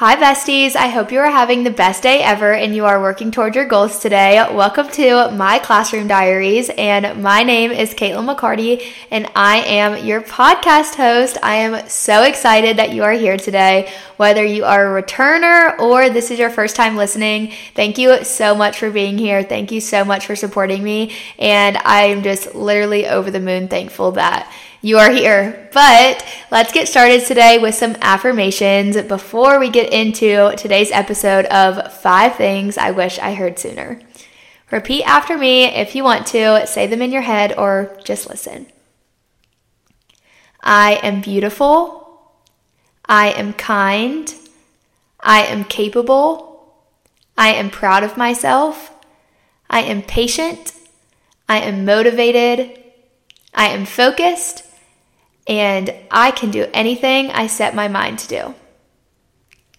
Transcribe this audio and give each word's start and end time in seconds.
Hi, 0.00 0.16
besties. 0.16 0.76
I 0.76 0.88
hope 0.88 1.12
you 1.12 1.18
are 1.18 1.30
having 1.30 1.62
the 1.62 1.70
best 1.70 2.02
day 2.02 2.22
ever 2.22 2.54
and 2.54 2.74
you 2.74 2.86
are 2.86 3.02
working 3.02 3.30
toward 3.30 3.54
your 3.54 3.66
goals 3.66 3.98
today. 3.98 4.36
Welcome 4.50 4.88
to 4.92 5.30
my 5.32 5.58
classroom 5.58 6.08
diaries. 6.08 6.70
And 6.70 7.22
my 7.22 7.42
name 7.42 7.70
is 7.70 7.92
Caitlin 7.92 8.34
McCarty, 8.34 8.82
and 9.10 9.30
I 9.36 9.58
am 9.58 10.02
your 10.06 10.22
podcast 10.22 10.94
host. 10.94 11.36
I 11.42 11.56
am 11.56 11.86
so 11.86 12.22
excited 12.22 12.78
that 12.78 12.94
you 12.94 13.04
are 13.04 13.12
here 13.12 13.36
today. 13.36 13.92
Whether 14.16 14.42
you 14.42 14.64
are 14.64 14.96
a 14.96 15.02
returner 15.02 15.78
or 15.78 16.08
this 16.08 16.30
is 16.30 16.38
your 16.38 16.48
first 16.48 16.76
time 16.76 16.96
listening, 16.96 17.52
thank 17.74 17.98
you 17.98 18.24
so 18.24 18.54
much 18.54 18.78
for 18.78 18.90
being 18.90 19.18
here. 19.18 19.42
Thank 19.42 19.70
you 19.70 19.82
so 19.82 20.02
much 20.06 20.24
for 20.24 20.34
supporting 20.34 20.82
me. 20.82 21.14
And 21.38 21.76
I'm 21.76 22.22
just 22.22 22.54
literally 22.54 23.06
over 23.06 23.30
the 23.30 23.38
moon 23.38 23.68
thankful 23.68 24.12
that 24.12 24.50
you 24.82 24.98
are 24.98 25.10
here. 25.10 25.68
But 25.72 26.24
let's 26.50 26.72
get 26.72 26.88
started 26.88 27.24
today 27.26 27.58
with 27.58 27.74
some 27.74 27.96
affirmations 28.00 29.00
before 29.02 29.58
we 29.58 29.68
get 29.68 29.92
into 29.92 30.54
today's 30.56 30.90
episode 30.90 31.44
of 31.46 31.92
Five 31.92 32.36
Things 32.36 32.78
I 32.78 32.90
Wish 32.90 33.18
I 33.18 33.34
Heard 33.34 33.58
Sooner. 33.58 34.00
Repeat 34.70 35.04
after 35.04 35.36
me 35.36 35.64
if 35.64 35.94
you 35.94 36.04
want 36.04 36.26
to, 36.28 36.66
say 36.66 36.86
them 36.86 37.02
in 37.02 37.12
your 37.12 37.22
head 37.22 37.54
or 37.58 37.98
just 38.04 38.28
listen. 38.28 38.66
I 40.62 41.00
am 41.02 41.20
beautiful. 41.20 42.32
I 43.04 43.30
am 43.32 43.52
kind. 43.52 44.32
I 45.18 45.42
am 45.42 45.64
capable. 45.64 46.74
I 47.36 47.52
am 47.54 47.68
proud 47.70 48.02
of 48.02 48.16
myself. 48.16 48.92
I 49.68 49.80
am 49.82 50.02
patient. 50.02 50.72
I 51.48 51.58
am 51.58 51.84
motivated. 51.84 52.78
I 53.52 53.68
am 53.68 53.84
focused 53.84 54.64
and 55.46 55.94
I 56.10 56.30
can 56.30 56.50
do 56.50 56.66
anything 56.72 57.30
I 57.30 57.46
set 57.46 57.74
my 57.74 57.88
mind 57.88 58.18
to 58.20 58.28
do. 58.28 58.54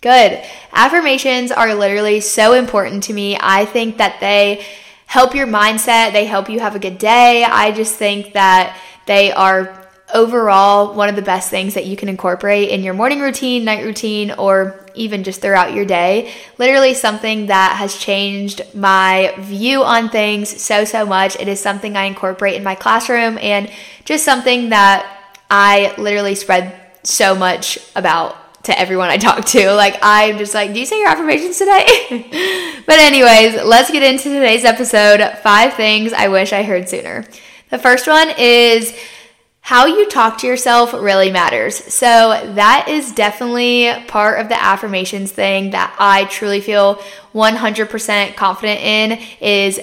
Good. 0.01 0.43
Affirmations 0.73 1.51
are 1.51 1.75
literally 1.75 2.21
so 2.21 2.53
important 2.53 3.03
to 3.03 3.13
me. 3.13 3.37
I 3.39 3.65
think 3.65 3.97
that 3.97 4.19
they 4.19 4.65
help 5.05 5.35
your 5.35 5.45
mindset, 5.45 6.13
they 6.13 6.25
help 6.25 6.49
you 6.49 6.59
have 6.59 6.75
a 6.75 6.79
good 6.79 6.97
day. 6.97 7.43
I 7.43 7.71
just 7.71 7.95
think 7.95 8.33
that 8.33 8.79
they 9.05 9.31
are 9.31 9.77
overall 10.13 10.93
one 10.93 11.09
of 11.09 11.15
the 11.15 11.21
best 11.21 11.49
things 11.49 11.73
that 11.75 11.85
you 11.85 11.95
can 11.95 12.09
incorporate 12.09 12.69
in 12.69 12.81
your 12.81 12.93
morning 12.93 13.19
routine, 13.19 13.63
night 13.63 13.83
routine, 13.83 14.31
or 14.31 14.85
even 14.95 15.23
just 15.23 15.41
throughout 15.41 15.73
your 15.73 15.85
day. 15.85 16.31
Literally 16.57 16.93
something 16.93 17.47
that 17.47 17.75
has 17.77 17.97
changed 17.97 18.61
my 18.73 19.33
view 19.37 19.83
on 19.83 20.09
things 20.09 20.61
so, 20.61 20.83
so 20.83 21.05
much. 21.05 21.35
It 21.35 21.47
is 21.47 21.59
something 21.59 21.95
I 21.95 22.05
incorporate 22.05 22.55
in 22.55 22.63
my 22.63 22.75
classroom 22.75 23.37
and 23.37 23.69
just 24.03 24.25
something 24.25 24.69
that 24.69 25.20
I 25.51 25.93
literally 25.97 26.35
spread 26.35 26.73
so 27.03 27.35
much 27.35 27.77
about 27.93 28.63
to 28.63 28.79
everyone 28.79 29.09
I 29.09 29.17
talk 29.17 29.45
to. 29.45 29.71
Like, 29.81 29.97
I'm 30.01 30.37
just 30.37 30.53
like, 30.53 30.73
do 30.73 30.79
you 30.79 30.85
say 30.85 30.99
your 30.99 31.09
affirmations 31.09 31.57
today? 31.57 32.83
but, 32.85 32.99
anyways, 32.99 33.63
let's 33.63 33.91
get 33.91 34.03
into 34.03 34.29
today's 34.29 34.63
episode 34.63 35.37
five 35.39 35.73
things 35.73 36.13
I 36.13 36.29
wish 36.29 36.53
I 36.53 36.63
heard 36.63 36.87
sooner. 36.87 37.25
The 37.69 37.79
first 37.79 38.07
one 38.07 38.29
is 38.37 38.95
how 39.59 39.87
you 39.87 40.07
talk 40.09 40.37
to 40.39 40.47
yourself 40.47 40.93
really 40.93 41.31
matters. 41.31 41.75
So, 41.75 42.07
that 42.55 42.87
is 42.87 43.11
definitely 43.11 43.91
part 44.07 44.39
of 44.39 44.49
the 44.49 44.61
affirmations 44.61 45.31
thing 45.31 45.71
that 45.71 45.95
I 45.99 46.25
truly 46.25 46.61
feel 46.61 46.95
100% 47.33 48.35
confident 48.35 48.79
in 48.81 49.19
is 49.41 49.81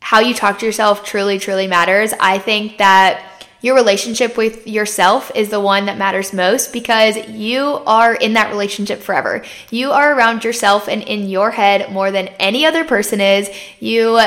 how 0.00 0.20
you 0.20 0.34
talk 0.34 0.60
to 0.60 0.66
yourself 0.66 1.04
truly, 1.04 1.38
truly 1.38 1.66
matters. 1.66 2.14
I 2.18 2.38
think 2.38 2.78
that 2.78 3.29
your 3.60 3.74
relationship 3.74 4.36
with 4.36 4.66
yourself 4.66 5.30
is 5.34 5.50
the 5.50 5.60
one 5.60 5.86
that 5.86 5.98
matters 5.98 6.32
most 6.32 6.72
because 6.72 7.16
you 7.28 7.60
are 7.86 8.14
in 8.14 8.32
that 8.34 8.50
relationship 8.50 9.00
forever. 9.00 9.44
You 9.70 9.90
are 9.90 10.14
around 10.14 10.44
yourself 10.44 10.88
and 10.88 11.02
in 11.02 11.28
your 11.28 11.50
head 11.50 11.92
more 11.92 12.10
than 12.10 12.28
any 12.38 12.64
other 12.64 12.84
person 12.84 13.20
is. 13.20 13.50
You 13.78 14.18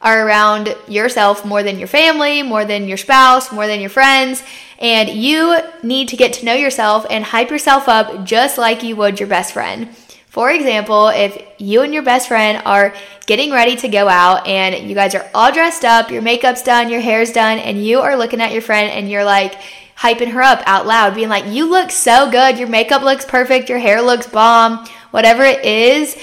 are 0.00 0.26
around 0.26 0.74
yourself 0.88 1.44
more 1.44 1.62
than 1.62 1.78
your 1.78 1.88
family, 1.88 2.42
more 2.42 2.64
than 2.64 2.88
your 2.88 2.96
spouse, 2.96 3.52
more 3.52 3.66
than 3.66 3.80
your 3.80 3.90
friends. 3.90 4.42
And 4.78 5.10
you 5.10 5.58
need 5.82 6.08
to 6.08 6.16
get 6.16 6.32
to 6.34 6.46
know 6.46 6.54
yourself 6.54 7.04
and 7.10 7.22
hype 7.22 7.50
yourself 7.50 7.86
up 7.86 8.24
just 8.24 8.56
like 8.56 8.82
you 8.82 8.96
would 8.96 9.20
your 9.20 9.28
best 9.28 9.52
friend. 9.52 9.94
For 10.30 10.48
example, 10.48 11.08
if 11.08 11.42
you 11.58 11.82
and 11.82 11.92
your 11.92 12.04
best 12.04 12.28
friend 12.28 12.62
are 12.64 12.94
getting 13.26 13.50
ready 13.50 13.74
to 13.74 13.88
go 13.88 14.08
out 14.08 14.46
and 14.46 14.88
you 14.88 14.94
guys 14.94 15.16
are 15.16 15.28
all 15.34 15.52
dressed 15.52 15.84
up, 15.84 16.08
your 16.12 16.22
makeup's 16.22 16.62
done, 16.62 16.88
your 16.88 17.00
hair's 17.00 17.32
done, 17.32 17.58
and 17.58 17.84
you 17.84 17.98
are 17.98 18.16
looking 18.16 18.40
at 18.40 18.52
your 18.52 18.62
friend 18.62 18.92
and 18.92 19.10
you're 19.10 19.24
like 19.24 19.56
hyping 19.98 20.30
her 20.30 20.40
up 20.40 20.62
out 20.66 20.86
loud, 20.86 21.16
being 21.16 21.28
like, 21.28 21.46
You 21.46 21.68
look 21.68 21.90
so 21.90 22.30
good, 22.30 22.58
your 22.58 22.68
makeup 22.68 23.02
looks 23.02 23.24
perfect, 23.24 23.68
your 23.68 23.80
hair 23.80 24.00
looks 24.00 24.28
bomb, 24.28 24.86
whatever 25.10 25.44
it 25.44 25.64
is, 25.64 26.16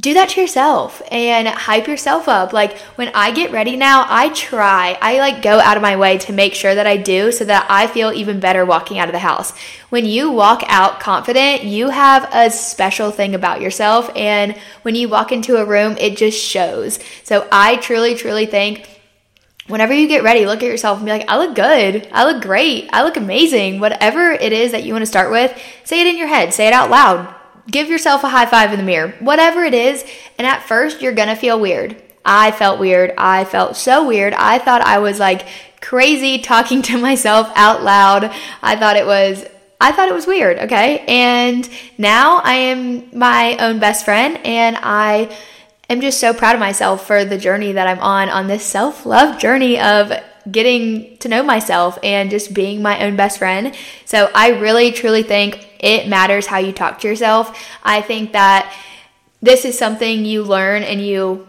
do 0.00 0.14
that 0.14 0.28
to 0.30 0.40
yourself 0.40 1.02
and 1.10 1.48
hype 1.48 1.88
yourself 1.88 2.28
up. 2.28 2.52
Like 2.52 2.78
when 2.94 3.10
I 3.14 3.32
get 3.32 3.50
ready 3.50 3.76
now, 3.76 4.06
I 4.08 4.28
try, 4.28 4.96
I 5.00 5.18
like 5.18 5.42
go 5.42 5.58
out 5.58 5.76
of 5.76 5.82
my 5.82 5.96
way 5.96 6.18
to 6.18 6.32
make 6.32 6.54
sure 6.54 6.74
that 6.74 6.86
I 6.86 6.96
do 6.96 7.32
so 7.32 7.44
that 7.44 7.66
I 7.68 7.88
feel 7.88 8.12
even 8.12 8.38
better 8.38 8.64
walking 8.64 8.98
out 8.98 9.08
of 9.08 9.12
the 9.12 9.18
house. 9.18 9.56
When 9.88 10.04
you 10.04 10.30
walk 10.30 10.62
out 10.68 11.00
confident, 11.00 11.64
you 11.64 11.90
have 11.90 12.28
a 12.32 12.50
special 12.50 13.10
thing 13.10 13.34
about 13.34 13.60
yourself. 13.60 14.10
And 14.14 14.56
when 14.82 14.94
you 14.94 15.08
walk 15.08 15.32
into 15.32 15.56
a 15.56 15.64
room, 15.64 15.96
it 15.98 16.16
just 16.16 16.38
shows. 16.38 17.00
So 17.24 17.48
I 17.50 17.76
truly, 17.76 18.14
truly 18.14 18.46
think 18.46 18.88
whenever 19.66 19.92
you 19.92 20.06
get 20.06 20.22
ready, 20.22 20.46
look 20.46 20.62
at 20.62 20.66
yourself 20.66 20.98
and 20.98 21.06
be 21.06 21.12
like, 21.12 21.28
I 21.28 21.38
look 21.38 21.56
good. 21.56 22.06
I 22.12 22.24
look 22.24 22.40
great. 22.42 22.88
I 22.92 23.02
look 23.02 23.16
amazing. 23.16 23.80
Whatever 23.80 24.30
it 24.30 24.52
is 24.52 24.70
that 24.72 24.84
you 24.84 24.92
want 24.92 25.02
to 25.02 25.06
start 25.06 25.32
with, 25.32 25.60
say 25.82 26.00
it 26.00 26.06
in 26.06 26.16
your 26.16 26.28
head, 26.28 26.54
say 26.54 26.68
it 26.68 26.72
out 26.72 26.88
loud 26.88 27.34
give 27.70 27.88
yourself 27.88 28.24
a 28.24 28.28
high 28.28 28.46
five 28.46 28.72
in 28.72 28.78
the 28.78 28.84
mirror, 28.84 29.14
whatever 29.20 29.64
it 29.64 29.74
is. 29.74 30.04
And 30.38 30.46
at 30.46 30.62
first, 30.62 31.02
you're 31.02 31.12
gonna 31.12 31.36
feel 31.36 31.60
weird. 31.60 32.00
I 32.24 32.50
felt 32.50 32.78
weird. 32.78 33.14
I 33.16 33.44
felt 33.44 33.76
so 33.76 34.06
weird. 34.06 34.34
I 34.34 34.58
thought 34.58 34.82
I 34.82 34.98
was 34.98 35.18
like 35.18 35.46
crazy 35.80 36.38
talking 36.38 36.82
to 36.88 36.98
myself 36.98 37.50
out 37.54 37.82
loud. 37.82 38.32
I 38.62 38.76
thought 38.76 38.96
it 38.96 39.06
was 39.06 39.44
I 39.80 39.92
thought 39.92 40.08
it 40.08 40.14
was 40.14 40.26
weird, 40.26 40.58
okay? 40.58 41.04
And 41.06 41.68
now 41.98 42.40
I 42.42 42.54
am 42.54 43.16
my 43.16 43.56
own 43.58 43.78
best 43.78 44.04
friend 44.04 44.36
and 44.44 44.76
I 44.82 45.34
am 45.88 46.00
just 46.00 46.18
so 46.18 46.34
proud 46.34 46.54
of 46.54 46.60
myself 46.60 47.06
for 47.06 47.24
the 47.24 47.38
journey 47.38 47.72
that 47.72 47.86
I'm 47.86 48.00
on 48.00 48.28
on 48.28 48.48
this 48.48 48.64
self-love 48.64 49.38
journey 49.38 49.78
of 49.78 50.12
getting 50.50 51.16
to 51.18 51.28
know 51.28 51.42
myself 51.42 51.98
and 52.02 52.30
just 52.30 52.54
being 52.54 52.82
my 52.82 53.04
own 53.04 53.16
best 53.16 53.38
friend. 53.38 53.74
So 54.04 54.30
I 54.34 54.50
really 54.58 54.92
truly 54.92 55.22
think 55.22 55.68
it 55.80 56.08
matters 56.08 56.46
how 56.46 56.58
you 56.58 56.72
talk 56.72 57.00
to 57.00 57.08
yourself. 57.08 57.58
I 57.82 58.00
think 58.00 58.32
that 58.32 58.74
this 59.40 59.64
is 59.64 59.78
something 59.78 60.24
you 60.24 60.42
learn 60.42 60.82
and 60.82 61.00
you 61.00 61.46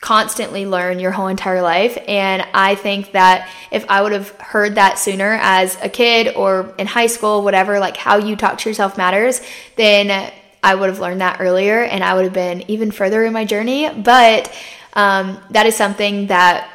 constantly 0.00 0.66
learn 0.66 0.98
your 0.98 1.12
whole 1.12 1.28
entire 1.28 1.62
life. 1.62 1.96
And 2.06 2.46
I 2.52 2.74
think 2.74 3.12
that 3.12 3.48
if 3.70 3.86
I 3.88 4.02
would 4.02 4.12
have 4.12 4.30
heard 4.38 4.74
that 4.74 4.98
sooner 4.98 5.38
as 5.40 5.78
a 5.82 5.88
kid 5.88 6.36
or 6.36 6.74
in 6.78 6.86
high 6.86 7.06
school, 7.06 7.42
whatever, 7.42 7.78
like 7.78 7.96
how 7.96 8.18
you 8.18 8.36
talk 8.36 8.58
to 8.58 8.68
yourself 8.68 8.98
matters, 8.98 9.40
then 9.76 10.30
I 10.62 10.74
would 10.74 10.90
have 10.90 10.98
learned 10.98 11.22
that 11.22 11.40
earlier 11.40 11.82
and 11.82 12.04
I 12.04 12.14
would 12.14 12.24
have 12.24 12.34
been 12.34 12.70
even 12.70 12.90
further 12.90 13.24
in 13.24 13.32
my 13.32 13.46
journey. 13.46 13.88
But 13.88 14.52
um, 14.92 15.40
that 15.50 15.66
is 15.66 15.74
something 15.74 16.26
that 16.26 16.70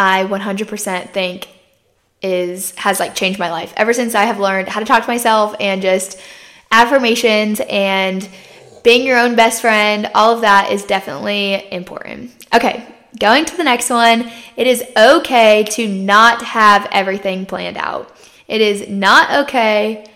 I 0.00 0.24
100% 0.24 1.10
think 1.10 1.46
is 2.22 2.74
has 2.76 2.98
like 2.98 3.14
changed 3.14 3.38
my 3.38 3.50
life 3.50 3.74
ever 3.76 3.92
since 3.92 4.14
I 4.14 4.24
have 4.24 4.40
learned 4.40 4.68
how 4.68 4.80
to 4.80 4.86
talk 4.86 5.02
to 5.02 5.08
myself 5.08 5.54
and 5.60 5.82
just 5.82 6.18
affirmations 6.70 7.60
and 7.68 8.26
being 8.82 9.06
your 9.06 9.18
own 9.18 9.36
best 9.36 9.60
friend, 9.60 10.10
all 10.14 10.34
of 10.34 10.40
that 10.40 10.72
is 10.72 10.84
definitely 10.84 11.70
important. 11.70 12.30
Okay, 12.54 12.86
going 13.18 13.44
to 13.44 13.56
the 13.58 13.62
next 13.62 13.90
one. 13.90 14.30
It 14.56 14.66
is 14.66 14.82
okay 14.96 15.64
to 15.72 15.86
not 15.86 16.40
have 16.44 16.88
everything 16.92 17.44
planned 17.44 17.76
out. 17.76 18.10
It 18.48 18.62
is 18.62 18.88
not 18.88 19.44
okay. 19.44 20.10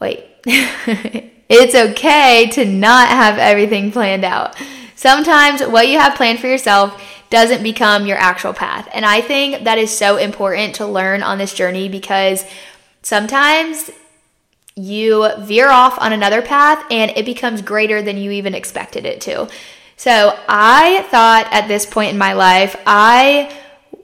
Wait. 0.00 0.24
it's 0.46 1.74
okay 1.74 2.48
to 2.52 2.64
not 2.64 3.08
have 3.08 3.36
everything 3.36 3.92
planned 3.92 4.24
out. 4.24 4.56
Sometimes 4.96 5.60
what 5.60 5.88
you 5.88 5.98
have 5.98 6.14
planned 6.14 6.38
for 6.38 6.46
yourself 6.46 6.98
doesn't 7.32 7.62
become 7.62 8.06
your 8.06 8.18
actual 8.18 8.52
path. 8.52 8.86
And 8.92 9.06
I 9.06 9.22
think 9.22 9.64
that 9.64 9.78
is 9.78 9.90
so 9.90 10.18
important 10.18 10.74
to 10.74 10.86
learn 10.86 11.22
on 11.22 11.38
this 11.38 11.54
journey 11.54 11.88
because 11.88 12.44
sometimes 13.00 13.90
you 14.76 15.30
veer 15.38 15.70
off 15.70 15.98
on 15.98 16.12
another 16.12 16.42
path 16.42 16.84
and 16.90 17.10
it 17.16 17.24
becomes 17.24 17.62
greater 17.62 18.02
than 18.02 18.18
you 18.18 18.32
even 18.32 18.54
expected 18.54 19.06
it 19.06 19.22
to. 19.22 19.48
So 19.96 20.38
I 20.46 21.06
thought 21.10 21.48
at 21.52 21.68
this 21.68 21.86
point 21.86 22.10
in 22.12 22.18
my 22.18 22.34
life, 22.34 22.76
I 22.86 23.50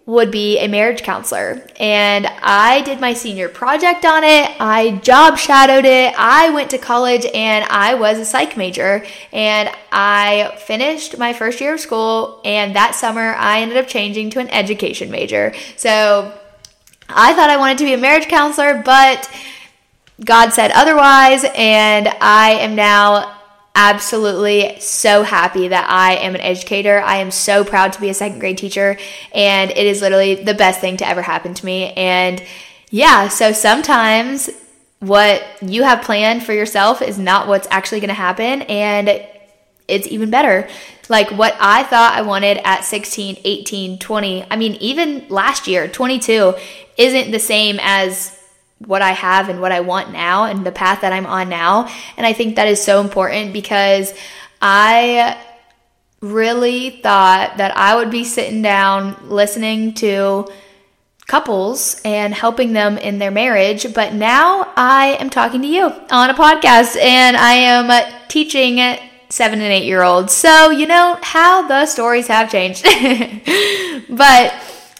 would 0.09 0.31
be 0.31 0.59
a 0.59 0.67
marriage 0.67 1.03
counselor. 1.03 1.63
And 1.79 2.27
I 2.41 2.81
did 2.81 2.99
my 2.99 3.13
senior 3.13 3.51
project 3.51 4.07
on 4.07 4.25
it. 4.25 4.51
I 4.59 4.93
job 5.03 5.37
shadowed 5.37 5.85
it. 5.85 6.15
I 6.17 6.49
went 6.49 6.71
to 6.71 6.79
college 6.79 7.27
and 7.35 7.67
I 7.67 7.93
was 7.93 8.19
a 8.19 8.25
psych 8.25 8.57
major. 8.57 9.05
And 9.35 9.71
I 9.93 10.57
finished 10.61 11.19
my 11.19 11.35
first 11.35 11.61
year 11.61 11.75
of 11.75 11.81
school. 11.81 12.41
And 12.47 12.75
that 12.75 12.95
summer, 12.95 13.35
I 13.35 13.61
ended 13.61 13.77
up 13.77 13.87
changing 13.87 14.31
to 14.31 14.39
an 14.41 14.49
education 14.49 15.11
major. 15.11 15.53
So 15.77 16.33
I 17.11 17.35
thought 17.35 17.51
I 17.51 17.59
wanted 17.59 17.77
to 17.77 17.85
be 17.85 17.93
a 17.93 17.99
marriage 17.99 18.29
counselor, 18.29 18.83
but 18.83 19.31
God 20.25 20.55
said 20.55 20.71
otherwise, 20.71 21.45
and 21.55 22.09
I 22.09 22.53
am 22.53 22.75
now 22.75 23.38
absolutely 23.79 24.77
so 24.81 25.23
happy 25.23 25.69
that 25.69 25.89
I 25.89 26.17
am 26.17 26.35
an 26.35 26.41
educator. 26.41 27.01
I 27.01 27.19
am 27.19 27.31
so 27.31 27.65
proud 27.65 27.93
to 27.93 28.01
be 28.01 28.09
a 28.09 28.15
second 28.15 28.41
grade 28.41 28.59
teacher, 28.59 28.99
and 29.33 29.71
it 29.71 29.87
is 29.87 30.03
literally 30.03 30.35
the 30.35 30.53
best 30.53 30.81
thing 30.81 30.97
to 30.97 31.07
ever 31.07 31.23
happen 31.23 31.55
to 31.55 31.65
me. 31.65 31.93
And 31.93 32.43
yeah, 32.91 33.29
so 33.29 33.53
sometimes 33.53 34.51
what 34.99 35.45
you 35.63 35.85
have 35.85 36.03
planned 36.03 36.43
for 36.43 36.53
yourself 36.53 37.01
is 37.01 37.21
not 37.21 37.47
what's 37.47 37.69
actually 37.71 38.01
going 38.01 38.09
to 38.09 38.15
happen, 38.15 38.63
and 38.63 39.25
it's 39.87 40.09
even 40.09 40.29
better. 40.29 40.69
Like 41.09 41.31
what 41.31 41.57
I 41.61 41.85
thought 41.85 42.15
I 42.15 42.23
wanted 42.23 42.59
at 42.65 42.85
16, 42.85 43.39
18, 43.45 44.01
20, 44.01 44.45
I 44.51 44.57
mean, 44.57 44.75
even 44.81 45.25
last 45.29 45.69
year, 45.69 45.87
22, 45.87 46.55
isn't 46.97 47.31
the 47.31 47.39
same 47.39 47.79
as 47.81 48.38
what 48.79 49.03
I 49.03 49.13
have 49.13 49.49
and 49.49 49.61
what 49.61 49.73
I 49.73 49.81
want 49.81 50.13
now 50.13 50.45
and 50.45 50.65
the 50.65 50.73
path 50.73 51.01
that 51.01 51.13
I'm 51.13 51.27
on 51.27 51.49
now. 51.49 51.89
And 52.17 52.27
I 52.27 52.33
think 52.33 52.57
that 52.57 52.69
is 52.69 52.83
so 52.83 53.01
important 53.01 53.53
because 53.53 54.13
I 54.63 55.37
really 56.21 56.91
thought 56.91 57.59
that 57.59 57.77
I 57.77 57.97
would 57.97 58.11
be 58.11 58.25
sitting 58.25 58.63
down 58.63 59.17
listening 59.29 59.95
to 59.95 60.49
couples 61.27 62.01
and 62.05 62.35
helping 62.35 62.73
them 62.73 62.99
in 62.99 63.19
their 63.19 63.31
marriage. 63.31 63.93
But 63.95 64.15
now 64.15 64.73
I 64.77 65.17
am 65.21 65.31
talking 65.31 65.63
to 65.63 65.69
you 65.69 65.85
on 66.11 66.31
a 66.31 66.35
podcast 66.35 67.01
and 67.01 67.37
I 67.37 67.53
am 67.55 68.29
teaching 68.29 68.79
seven 69.29 69.61
and 69.61 69.73
eight 69.73 69.85
year 69.85 70.03
olds. 70.03 70.33
So, 70.33 70.71
you 70.71 70.87
know 70.87 71.19
how 71.23 71.69
the 71.69 71.87
stories 71.87 72.27
have 72.29 72.51
changed. 72.51 72.83
but 74.09 74.55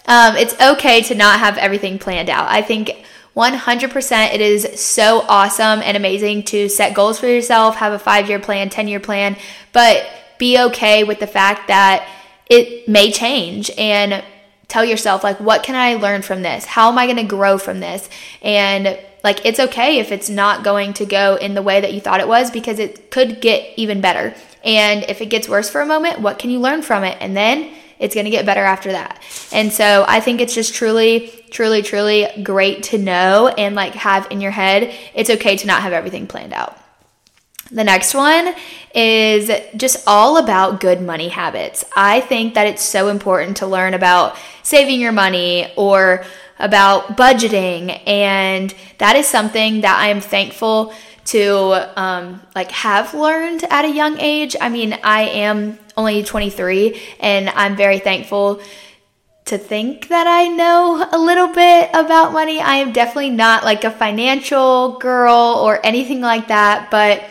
um, 0.07 0.37
it's 0.37 0.61
okay 0.61 1.03
to 1.03 1.15
not 1.15 1.39
have 1.39 1.57
everything 1.59 1.99
planned 1.99 2.29
out. 2.29 2.49
I 2.49 2.63
think 2.63 3.05
100% 3.39 4.35
it 4.35 4.41
is 4.41 4.81
so 4.81 5.21
awesome 5.29 5.81
and 5.85 5.97
amazing 5.97 6.43
to 6.43 6.69
set 6.69 6.93
goals 6.93 7.21
for 7.21 7.29
yourself, 7.29 7.77
have 7.77 7.93
a 7.93 7.99
five 7.99 8.29
year 8.29 8.41
plan, 8.41 8.69
10 8.69 8.89
year 8.89 8.99
plan, 8.99 9.37
but 9.73 10.05
be 10.39 10.59
okay 10.59 11.05
with 11.05 11.21
the 11.21 11.27
fact 11.27 11.69
that 11.69 12.09
it 12.51 12.89
may 12.89 13.13
change 13.13 13.71
and 13.79 14.25
tell 14.67 14.85
yourself, 14.85 15.23
like, 15.23 15.39
what 15.39 15.63
can 15.63 15.77
I 15.77 15.95
learn 15.95 16.23
from 16.23 16.43
this? 16.43 16.65
How 16.65 16.91
am 16.91 16.99
I 16.99 17.07
going 17.07 17.17
to 17.17 17.23
grow 17.23 17.59
from 17.59 17.79
this? 17.79 18.11
And 18.43 18.99
like, 19.23 19.47
it's 19.47 19.61
okay 19.61 20.01
if 20.01 20.11
it's 20.11 20.29
not 20.29 20.65
going 20.65 20.95
to 20.95 21.07
go 21.07 21.37
in 21.37 21.55
the 21.55 21.63
way 21.63 21.81
that 21.81 21.95
you 21.95 22.01
thought 22.01 22.21
it 22.21 22.29
was 22.29 22.51
because 22.51 22.81
it 22.81 23.13
could 23.13 23.41
get 23.41 23.73
even 23.77 24.01
better. 24.01 24.35
And 24.65 25.05
if 25.05 25.21
it 25.21 25.27
gets 25.27 25.49
worse 25.49 25.71
for 25.71 25.81
a 25.81 25.87
moment, 25.87 26.21
what 26.21 26.41
can 26.41 26.51
you 26.51 26.59
learn 26.59 26.83
from 26.83 27.05
it? 27.05 27.17
And 27.21 27.37
then 27.37 27.73
it's 27.99 28.15
going 28.15 28.25
to 28.25 28.31
get 28.31 28.47
better 28.47 28.65
after 28.65 28.93
that. 28.93 29.23
And 29.53 29.73
so 29.73 30.05
I 30.07 30.21
think 30.21 30.41
it's 30.41 30.55
just 30.55 30.75
truly, 30.75 31.33
truly, 31.51 31.83
truly 31.83 32.29
great 32.43 32.83
to 32.85 32.99
know 32.99 33.49
and 33.49 33.75
like 33.75 33.95
have 33.95 34.31
in 34.31 34.41
your 34.41 34.53
head 34.53 34.95
it's 35.15 35.31
okay 35.31 35.57
to 35.57 35.67
not 35.67 35.83
have 35.83 35.93
everything 35.93 36.27
planned 36.27 36.53
out. 36.53 36.79
The 37.71 37.85
next 37.85 38.15
one 38.15 38.55
is 38.95 39.51
just 39.77 40.03
all 40.07 40.39
about 40.39 40.81
good 40.81 41.03
money 41.03 41.29
habits. 41.29 41.85
I 41.95 42.21
think 42.21 42.55
that 42.55 42.67
it's 42.67 42.83
so 42.83 43.09
important 43.09 43.59
to 43.59 43.67
learn 43.67 43.93
about 43.93 44.37
saving 44.63 45.01
your 45.01 45.13
money 45.13 45.71
or 45.77 46.25
about 46.59 47.17
budgeting. 47.17 48.01
And 48.07 48.75
that 48.99 49.17
is 49.17 49.27
something 49.27 49.83
that 49.83 49.99
I 49.99 50.09
am 50.09 50.21
thankful 50.21 50.95
to 51.27 52.01
um, 52.01 52.41
like 52.55 52.71
have 52.71 53.13
learned 53.13 53.65
at 53.65 53.85
a 53.85 53.91
young 53.91 54.19
age. 54.19 54.57
I 54.59 54.71
mean, 54.71 54.99
I 55.05 55.23
am 55.23 55.79
only 55.99 56.23
23 56.23 56.99
and 57.21 57.51
I'm 57.51 57.77
very 57.77 57.99
thankful 57.99 58.63
to 59.47 59.59
think 59.59 60.09
that 60.09 60.27
I 60.27 60.47
know 60.47 61.09
a 61.11 61.19
little 61.19 61.49
bit 61.49 61.91
about 61.93 62.33
money. 62.33 62.61
I 62.61 62.77
am 62.77 62.93
definitely 62.93 63.31
not 63.31 63.65
like 63.65 63.83
a 63.83 63.91
financial 63.91 64.99
girl 64.99 65.61
or 65.63 65.85
anything 65.85 66.21
like 66.21 66.49
that, 66.49 66.91
but 66.91 67.25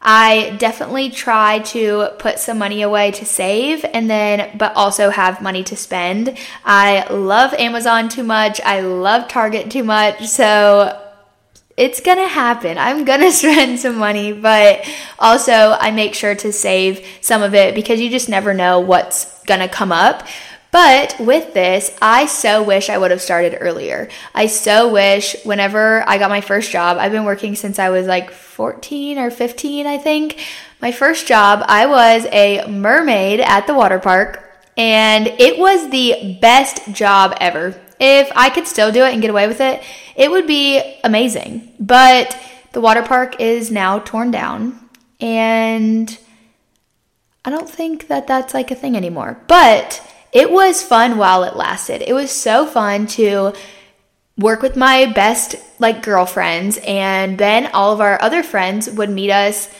I 0.00 0.56
definitely 0.58 1.10
try 1.10 1.58
to 1.58 2.10
put 2.20 2.38
some 2.38 2.58
money 2.58 2.82
away 2.82 3.10
to 3.12 3.24
save 3.24 3.84
and 3.84 4.08
then, 4.08 4.56
but 4.56 4.74
also 4.76 5.10
have 5.10 5.42
money 5.42 5.64
to 5.64 5.76
spend. 5.76 6.38
I 6.64 7.12
love 7.12 7.52
Amazon 7.54 8.08
too 8.08 8.22
much. 8.22 8.60
I 8.60 8.80
love 8.80 9.28
Target 9.28 9.70
too 9.70 9.82
much. 9.82 10.26
So 10.26 11.02
it's 11.76 12.00
gonna 12.00 12.28
happen. 12.28 12.78
I'm 12.78 13.04
gonna 13.04 13.32
spend 13.42 13.78
some 13.78 13.96
money, 13.96 14.32
but 14.32 14.88
also 15.18 15.52
I 15.52 15.90
make 15.90 16.14
sure 16.14 16.34
to 16.34 16.52
save 16.52 17.06
some 17.20 17.42
of 17.42 17.54
it 17.54 17.74
because 17.74 18.00
you 18.00 18.10
just 18.10 18.28
never 18.28 18.54
know 18.54 18.80
what's 18.80 19.42
gonna 19.44 19.68
come 19.68 19.92
up. 19.92 20.26
But 20.72 21.16
with 21.18 21.54
this, 21.54 21.96
I 22.02 22.26
so 22.26 22.62
wish 22.62 22.90
I 22.90 22.98
would 22.98 23.10
have 23.10 23.22
started 23.22 23.56
earlier. 23.60 24.08
I 24.34 24.46
so 24.46 24.92
wish 24.92 25.34
whenever 25.44 26.06
I 26.06 26.18
got 26.18 26.28
my 26.28 26.40
first 26.42 26.70
job, 26.70 26.98
I've 26.98 27.12
been 27.12 27.24
working 27.24 27.54
since 27.54 27.78
I 27.78 27.88
was 27.88 28.06
like 28.06 28.30
14 28.30 29.18
or 29.18 29.30
15, 29.30 29.86
I 29.86 29.96
think. 29.96 30.38
My 30.82 30.92
first 30.92 31.26
job, 31.26 31.64
I 31.66 31.86
was 31.86 32.26
a 32.30 32.66
mermaid 32.68 33.40
at 33.40 33.66
the 33.66 33.74
water 33.74 33.98
park, 33.98 34.42
and 34.76 35.26
it 35.26 35.58
was 35.58 35.88
the 35.88 36.36
best 36.42 36.92
job 36.92 37.34
ever. 37.40 37.80
If 37.98 38.30
I 38.34 38.50
could 38.50 38.66
still 38.66 38.92
do 38.92 39.04
it 39.04 39.12
and 39.12 39.22
get 39.22 39.30
away 39.30 39.48
with 39.48 39.60
it, 39.60 39.82
it 40.14 40.30
would 40.30 40.46
be 40.46 40.98
amazing. 41.02 41.72
But 41.80 42.38
the 42.72 42.80
water 42.80 43.02
park 43.02 43.40
is 43.40 43.70
now 43.70 44.00
torn 44.00 44.30
down, 44.30 44.78
and 45.20 46.18
I 47.44 47.50
don't 47.50 47.68
think 47.68 48.08
that 48.08 48.26
that's 48.26 48.54
like 48.54 48.70
a 48.70 48.74
thing 48.74 48.96
anymore. 48.96 49.40
But 49.48 50.02
it 50.32 50.50
was 50.50 50.82
fun 50.82 51.16
while 51.16 51.44
it 51.44 51.56
lasted. 51.56 52.02
It 52.02 52.12
was 52.12 52.30
so 52.30 52.66
fun 52.66 53.06
to 53.08 53.54
work 54.38 54.60
with 54.60 54.76
my 54.76 55.06
best 55.06 55.56
like 55.78 56.02
girlfriends 56.02 56.78
and 56.86 57.38
then 57.38 57.70
all 57.72 57.92
of 57.92 58.00
our 58.00 58.20
other 58.20 58.42
friends 58.42 58.90
would 58.90 59.08
meet 59.08 59.30
us 59.30 59.70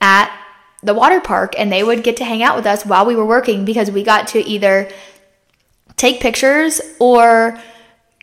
at 0.00 0.34
the 0.82 0.94
water 0.94 1.20
park 1.20 1.54
and 1.58 1.70
they 1.70 1.82
would 1.82 2.02
get 2.02 2.16
to 2.16 2.24
hang 2.24 2.42
out 2.42 2.56
with 2.56 2.66
us 2.66 2.86
while 2.86 3.04
we 3.04 3.16
were 3.16 3.26
working 3.26 3.64
because 3.64 3.90
we 3.90 4.02
got 4.02 4.28
to 4.28 4.38
either 4.40 4.90
take 5.98 6.20
pictures 6.20 6.80
or 6.98 7.60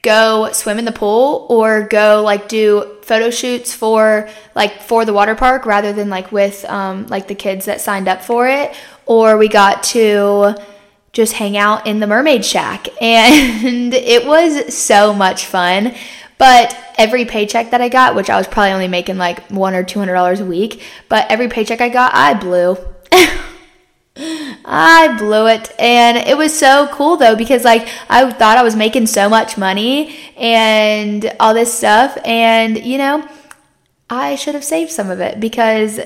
go 0.01 0.51
swim 0.51 0.79
in 0.79 0.85
the 0.85 0.91
pool 0.91 1.45
or 1.49 1.87
go 1.87 2.23
like 2.23 2.47
do 2.47 2.97
photo 3.03 3.29
shoots 3.29 3.73
for 3.73 4.27
like 4.55 4.81
for 4.81 5.05
the 5.05 5.13
water 5.13 5.35
park 5.35 5.65
rather 5.65 5.93
than 5.93 6.09
like 6.09 6.31
with 6.31 6.65
um, 6.65 7.05
like 7.07 7.27
the 7.27 7.35
kids 7.35 7.65
that 7.65 7.81
signed 7.81 8.07
up 8.07 8.23
for 8.23 8.47
it. 8.47 8.75
Or 9.05 9.37
we 9.37 9.47
got 9.47 9.83
to 9.83 10.55
just 11.11 11.33
hang 11.33 11.55
out 11.55 11.85
in 11.85 11.99
the 11.99 12.07
mermaid 12.07 12.43
shack. 12.43 12.87
And 13.01 13.93
it 13.93 14.25
was 14.25 14.75
so 14.75 15.13
much 15.13 15.45
fun. 15.45 15.93
But 16.37 16.75
every 16.97 17.25
paycheck 17.25 17.71
that 17.71 17.81
i 17.81 17.89
got 17.89 18.15
which 18.15 18.29
i 18.29 18.37
was 18.37 18.47
probably 18.47 18.71
only 18.71 18.87
making 18.87 19.17
like 19.17 19.39
one 19.49 19.73
or 19.73 19.83
two 19.83 19.99
hundred 19.99 20.13
dollars 20.13 20.39
a 20.39 20.45
week 20.45 20.81
but 21.09 21.29
every 21.29 21.47
paycheck 21.47 21.81
i 21.81 21.89
got 21.89 22.13
i 22.13 22.33
blew 22.33 22.77
I 24.65 25.15
blew 25.17 25.47
it. 25.47 25.73
And 25.79 26.17
it 26.17 26.37
was 26.37 26.57
so 26.57 26.87
cool 26.91 27.17
though, 27.17 27.35
because 27.35 27.63
like 27.63 27.87
I 28.09 28.29
thought 28.31 28.57
I 28.57 28.63
was 28.63 28.75
making 28.75 29.07
so 29.07 29.29
much 29.29 29.57
money 29.57 30.17
and 30.35 31.33
all 31.39 31.53
this 31.53 31.73
stuff. 31.73 32.17
And, 32.25 32.83
you 32.83 32.97
know, 32.97 33.27
I 34.09 34.35
should 34.35 34.55
have 34.55 34.63
saved 34.63 34.91
some 34.91 35.09
of 35.09 35.19
it 35.19 35.39
because 35.39 35.99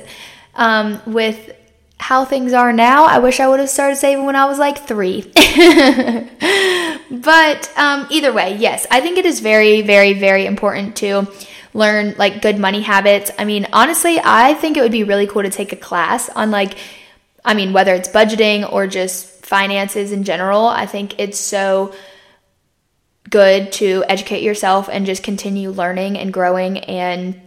um, 0.56 1.02
with 1.06 1.56
how 2.00 2.24
things 2.26 2.54
are 2.54 2.72
now, 2.72 3.06
I 3.06 3.20
wish 3.20 3.40
I 3.40 3.48
would 3.48 3.60
have 3.60 3.70
started 3.70 3.96
saving 3.98 4.26
when 4.26 4.36
I 4.36 4.46
was 4.46 4.58
like 4.58 4.78
three. 4.78 5.22
but 7.12 7.78
um, 7.78 8.08
either 8.10 8.32
way, 8.32 8.56
yes, 8.56 8.88
I 8.90 9.02
think 9.02 9.18
it 9.18 9.26
is 9.26 9.40
very, 9.42 9.82
very, 9.82 10.14
very 10.14 10.46
important 10.46 10.96
to 10.98 11.28
learn 11.74 12.16
like 12.18 12.42
good 12.42 12.58
money 12.58 12.82
habits. 12.82 13.32
I 13.38 13.46
mean, 13.46 13.68
honestly, 13.74 14.20
I 14.24 14.54
think 14.56 14.78
it 14.78 14.82
would 14.82 14.92
be 14.92 15.04
really 15.04 15.28
cool 15.28 15.44
to 15.44 15.50
take 15.50 15.72
a 15.74 15.76
class 15.76 16.30
on 16.30 16.52
like 16.52 16.78
I 17.50 17.56
mean, 17.56 17.74
whether 17.74 17.96
it's 17.96 18.10
budgeting 18.10 18.72
or 18.72 18.86
just 18.86 19.44
finances 19.44 20.12
in 20.12 20.24
general, 20.24 20.68
I 20.68 20.86
think 20.86 21.20
it's 21.20 21.40
so 21.40 21.96
good 23.28 23.72
to 23.72 24.04
educate 24.08 24.44
yourself 24.44 24.88
and 24.88 25.04
just 25.08 25.24
continue 25.24 25.72
learning 25.72 26.16
and 26.16 26.32
growing. 26.32 26.78
And 26.78 27.42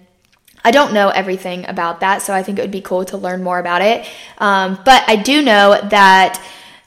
I 0.65 0.73
don't 0.73 0.93
know 0.93 1.11
everything 1.11 1.69
about 1.69 2.01
that, 2.01 2.21
so 2.21 2.35
I 2.35 2.43
think 2.43 2.59
it 2.59 2.63
would 2.63 2.73
be 2.73 2.81
cool 2.81 3.05
to 3.07 3.17
learn 3.17 3.45
more 3.45 3.61
about 3.61 3.81
it. 3.81 4.05
Um, 4.39 4.77
but 4.85 5.05
I 5.07 5.15
do 5.15 5.41
know 5.41 5.81
that 5.91 6.45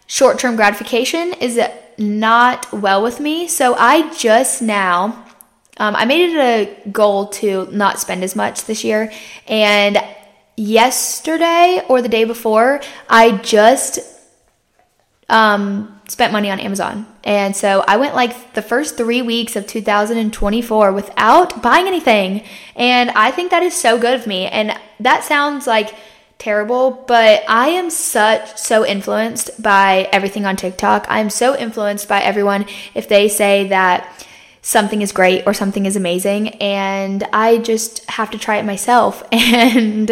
short 0.07 0.38
term 0.38 0.57
gratification 0.57 1.36
is 1.39 1.57
not 1.98 2.69
well 2.74 3.01
with 3.01 3.22
me. 3.22 3.48
So 3.48 3.75
I 3.75 4.13
just 4.13 4.62
now. 4.62 5.24
Um, 5.77 5.95
I 5.95 6.03
made 6.03 6.31
it 6.31 6.38
a 6.38 6.89
goal 6.89 7.27
to 7.27 7.69
not 7.72 7.98
spend 7.98 8.25
as 8.25 8.36
much 8.36 8.65
this 8.65 8.84
year, 8.84 9.10
and 9.48 9.98
yesterday 10.56 11.82
or 11.88 12.02
the 12.02 12.10
day 12.10 12.24
before, 12.24 12.82
I 13.10 13.38
just 13.38 14.00
um, 15.30 16.00
spent 16.08 16.32
money 16.32 16.50
on 16.52 16.60
Amazon. 16.60 17.08
And 17.24 17.56
so 17.56 17.84
I 17.88 17.98
went 17.98 18.14
like 18.14 18.54
the 18.54 18.62
first 18.62 18.98
three 18.98 19.22
weeks 19.22 19.56
of 19.56 19.66
2024 19.66 20.92
without 20.92 21.62
buying 21.62 21.88
anything. 21.88 22.44
And 22.76 23.10
I 23.12 23.32
think 23.32 23.52
that 23.52 23.64
is 23.64 23.74
so 23.74 23.98
good 24.00 24.14
of 24.20 24.28
me. 24.28 24.48
And 24.48 24.78
that 25.00 25.24
sounds 25.24 25.66
like 25.66 25.96
terrible, 26.38 26.92
but 26.92 27.44
I 27.48 27.70
am 27.70 27.90
such 27.90 28.58
so 28.58 28.86
influenced 28.86 29.62
by 29.62 30.10
everything 30.12 30.46
on 30.46 30.56
TikTok. 30.56 31.06
I'm 31.10 31.30
so 31.30 31.58
influenced 31.58 32.08
by 32.08 32.22
everyone 32.22 32.66
if 32.94 33.08
they 33.08 33.28
say 33.30 33.70
that 33.70 34.26
something 34.65 35.03
is 35.03 35.12
great 35.12 35.43
or 35.45 35.53
something 35.53 35.86
is 35.86 35.95
amazing 35.95 36.50
and 36.55 37.24
I 37.31 37.60
just 37.60 38.03
have 38.10 38.31
to 38.31 38.39
try 38.39 38.57
it 38.57 38.65
myself. 38.65 39.24
And 39.31 40.10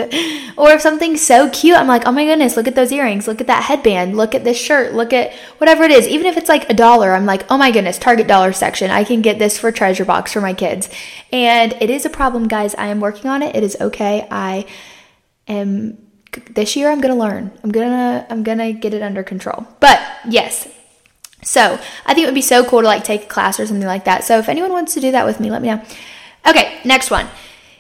or 0.58 0.72
if 0.72 0.82
something's 0.82 1.22
so 1.22 1.50
cute 1.50 1.76
I'm 1.76 1.88
like 1.88 2.04
oh 2.06 2.12
my 2.12 2.24
goodness 2.24 2.56
look 2.56 2.68
at 2.68 2.76
those 2.76 2.92
earrings 2.92 3.28
look 3.28 3.42
at 3.42 3.48
that 3.48 3.64
headband 3.64 4.16
look 4.16 4.36
at 4.36 4.44
this 4.44 4.58
shirt 4.58 4.94
look 4.94 5.12
at 5.12 5.34
whatever 5.58 5.84
it 5.84 5.92
is. 5.92 6.08
Even 6.08 6.28
if 6.28 6.38
it's 6.38 6.50
like 6.50 6.70
a 6.70 6.74
dollar 6.76 7.14
I'm 7.14 7.26
like 7.26 7.50
oh 7.50 7.58
my 7.58 7.72
goodness 7.72 7.98
Target 7.98 8.28
dollar 8.28 8.54
section 8.54 8.92
I 8.92 9.04
can 9.04 9.24
get 9.24 9.40
this 9.40 9.58
for 9.58 9.72
treasure 9.72 10.06
box 10.06 10.32
for 10.34 10.42
my 10.42 10.54
kids. 10.54 10.88
And 11.32 11.74
it 11.82 11.90
is 11.90 12.06
a 12.06 12.10
problem 12.12 12.48
guys. 12.48 12.76
I 12.76 12.88
am 12.88 13.00
working 13.00 13.32
on 13.32 13.42
it. 13.42 13.56
It 13.56 13.64
is 13.64 13.76
okay. 13.82 14.28
I 14.30 14.68
am 15.48 15.98
this 16.52 16.76
year 16.76 16.90
I'm 16.90 17.02
going 17.02 17.14
to 17.14 17.20
learn. 17.20 17.52
I'm 17.64 17.72
going 17.72 17.90
to 17.90 18.28
I'm 18.30 18.44
going 18.44 18.60
to 18.60 18.72
get 18.72 18.94
it 18.94 19.02
under 19.02 19.24
control. 19.24 19.68
But 19.80 20.00
yes 20.30 20.68
so 21.44 21.80
I 22.06 22.14
think 22.14 22.24
it 22.24 22.26
would 22.26 22.36
be 22.36 22.42
so 22.42 22.64
cool 22.64 22.82
to 22.82 22.88
like 22.88 23.04
take 23.04 23.24
a 23.24 23.28
class 23.28 23.60
or 23.60 23.66
something 23.66 23.88
like 23.88 24.06
that. 24.06 24.24
So 24.24 24.40
if 24.40 24.50
anyone 24.50 24.72
wants 24.72 24.94
to 24.96 25.00
do 25.00 25.12
that 25.12 25.26
with 25.26 25.40
me, 25.40 25.52
let 25.52 25.62
me 25.62 25.70
know. 25.70 25.82
Okay, 26.48 26.80
next 26.84 27.12
one. 27.12 27.28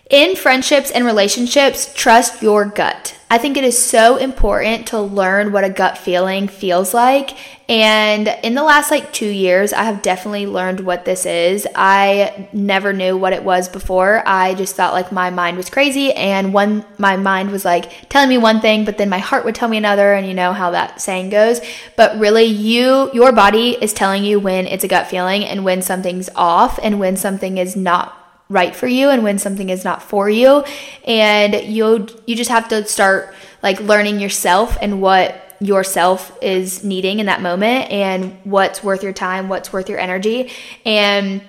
In 0.09 0.35
friendships 0.35 0.91
and 0.91 1.05
relationships, 1.05 1.91
trust 1.95 2.41
your 2.41 2.65
gut. 2.65 3.17
I 3.31 3.39
think 3.39 3.57
it 3.57 3.63
is 3.63 3.81
so 3.81 4.17
important 4.17 4.87
to 4.89 4.99
learn 5.01 5.51
what 5.51 5.63
a 5.63 5.69
gut 5.69 5.97
feeling 5.97 6.47
feels 6.47 6.93
like. 6.93 7.31
And 7.69 8.27
in 8.43 8.53
the 8.53 8.61
last 8.61 8.91
like 8.91 9.11
two 9.13 9.29
years, 9.29 9.73
I 9.73 9.85
have 9.85 10.03
definitely 10.03 10.45
learned 10.45 10.81
what 10.81 11.05
this 11.05 11.25
is. 11.25 11.65
I 11.73 12.49
never 12.53 12.93
knew 12.93 13.17
what 13.17 13.33
it 13.33 13.43
was 13.43 13.69
before. 13.69 14.21
I 14.27 14.53
just 14.53 14.75
thought 14.75 14.93
like 14.93 15.11
my 15.11 15.29
mind 15.29 15.57
was 15.57 15.69
crazy, 15.69 16.13
and 16.13 16.53
one 16.53 16.85
my 16.99 17.15
mind 17.15 17.49
was 17.49 17.65
like 17.65 18.09
telling 18.09 18.29
me 18.29 18.37
one 18.37 18.59
thing, 18.59 18.85
but 18.85 18.97
then 18.97 19.09
my 19.09 19.19
heart 19.19 19.45
would 19.45 19.55
tell 19.55 19.69
me 19.69 19.77
another, 19.77 20.13
and 20.13 20.27
you 20.27 20.33
know 20.35 20.53
how 20.53 20.71
that 20.71 21.01
saying 21.01 21.29
goes. 21.29 21.59
But 21.95 22.19
really, 22.19 22.43
you 22.43 23.09
your 23.13 23.31
body 23.31 23.77
is 23.81 23.93
telling 23.93 24.25
you 24.25 24.39
when 24.39 24.67
it's 24.67 24.83
a 24.83 24.89
gut 24.89 25.07
feeling 25.07 25.45
and 25.45 25.63
when 25.63 25.81
something's 25.81 26.29
off 26.35 26.77
and 26.83 26.99
when 26.99 27.15
something 27.15 27.57
is 27.57 27.75
not 27.75 28.19
right 28.53 28.75
for 28.75 28.87
you 28.87 29.09
and 29.09 29.23
when 29.23 29.39
something 29.39 29.69
is 29.69 29.83
not 29.83 30.01
for 30.01 30.29
you 30.29 30.63
and 31.05 31.55
you 31.65 32.07
you 32.27 32.35
just 32.35 32.51
have 32.51 32.67
to 32.69 32.85
start 32.85 33.33
like 33.63 33.79
learning 33.79 34.19
yourself 34.19 34.77
and 34.81 35.01
what 35.01 35.43
yourself 35.59 36.37
is 36.41 36.83
needing 36.83 37.19
in 37.19 37.27
that 37.27 37.41
moment 37.41 37.89
and 37.89 38.37
what's 38.43 38.83
worth 38.83 39.01
your 39.01 39.13
time, 39.13 39.47
what's 39.47 39.71
worth 39.71 39.89
your 39.89 39.97
energy. 39.97 40.51
And 40.85 41.41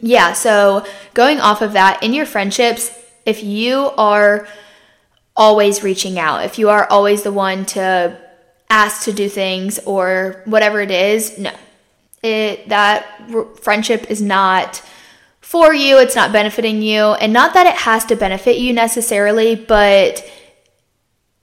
yeah, 0.00 0.34
so 0.34 0.84
going 1.14 1.40
off 1.40 1.62
of 1.62 1.72
that 1.72 2.02
in 2.02 2.12
your 2.12 2.26
friendships, 2.26 2.96
if 3.24 3.42
you 3.42 3.90
are 3.96 4.46
always 5.34 5.82
reaching 5.82 6.18
out, 6.18 6.44
if 6.44 6.58
you 6.58 6.68
are 6.68 6.86
always 6.90 7.22
the 7.22 7.32
one 7.32 7.64
to 7.64 8.18
ask 8.68 9.04
to 9.04 9.12
do 9.12 9.28
things 9.28 9.78
or 9.80 10.42
whatever 10.44 10.80
it 10.80 10.90
is, 10.90 11.38
no. 11.38 11.52
It 12.20 12.68
that 12.68 13.06
friendship 13.60 14.10
is 14.10 14.20
not 14.20 14.82
for 15.48 15.72
you, 15.72 15.98
it's 15.98 16.14
not 16.14 16.30
benefiting 16.30 16.82
you. 16.82 17.14
And 17.14 17.32
not 17.32 17.54
that 17.54 17.66
it 17.66 17.74
has 17.74 18.04
to 18.04 18.16
benefit 18.16 18.58
you 18.58 18.74
necessarily, 18.74 19.54
but 19.54 20.22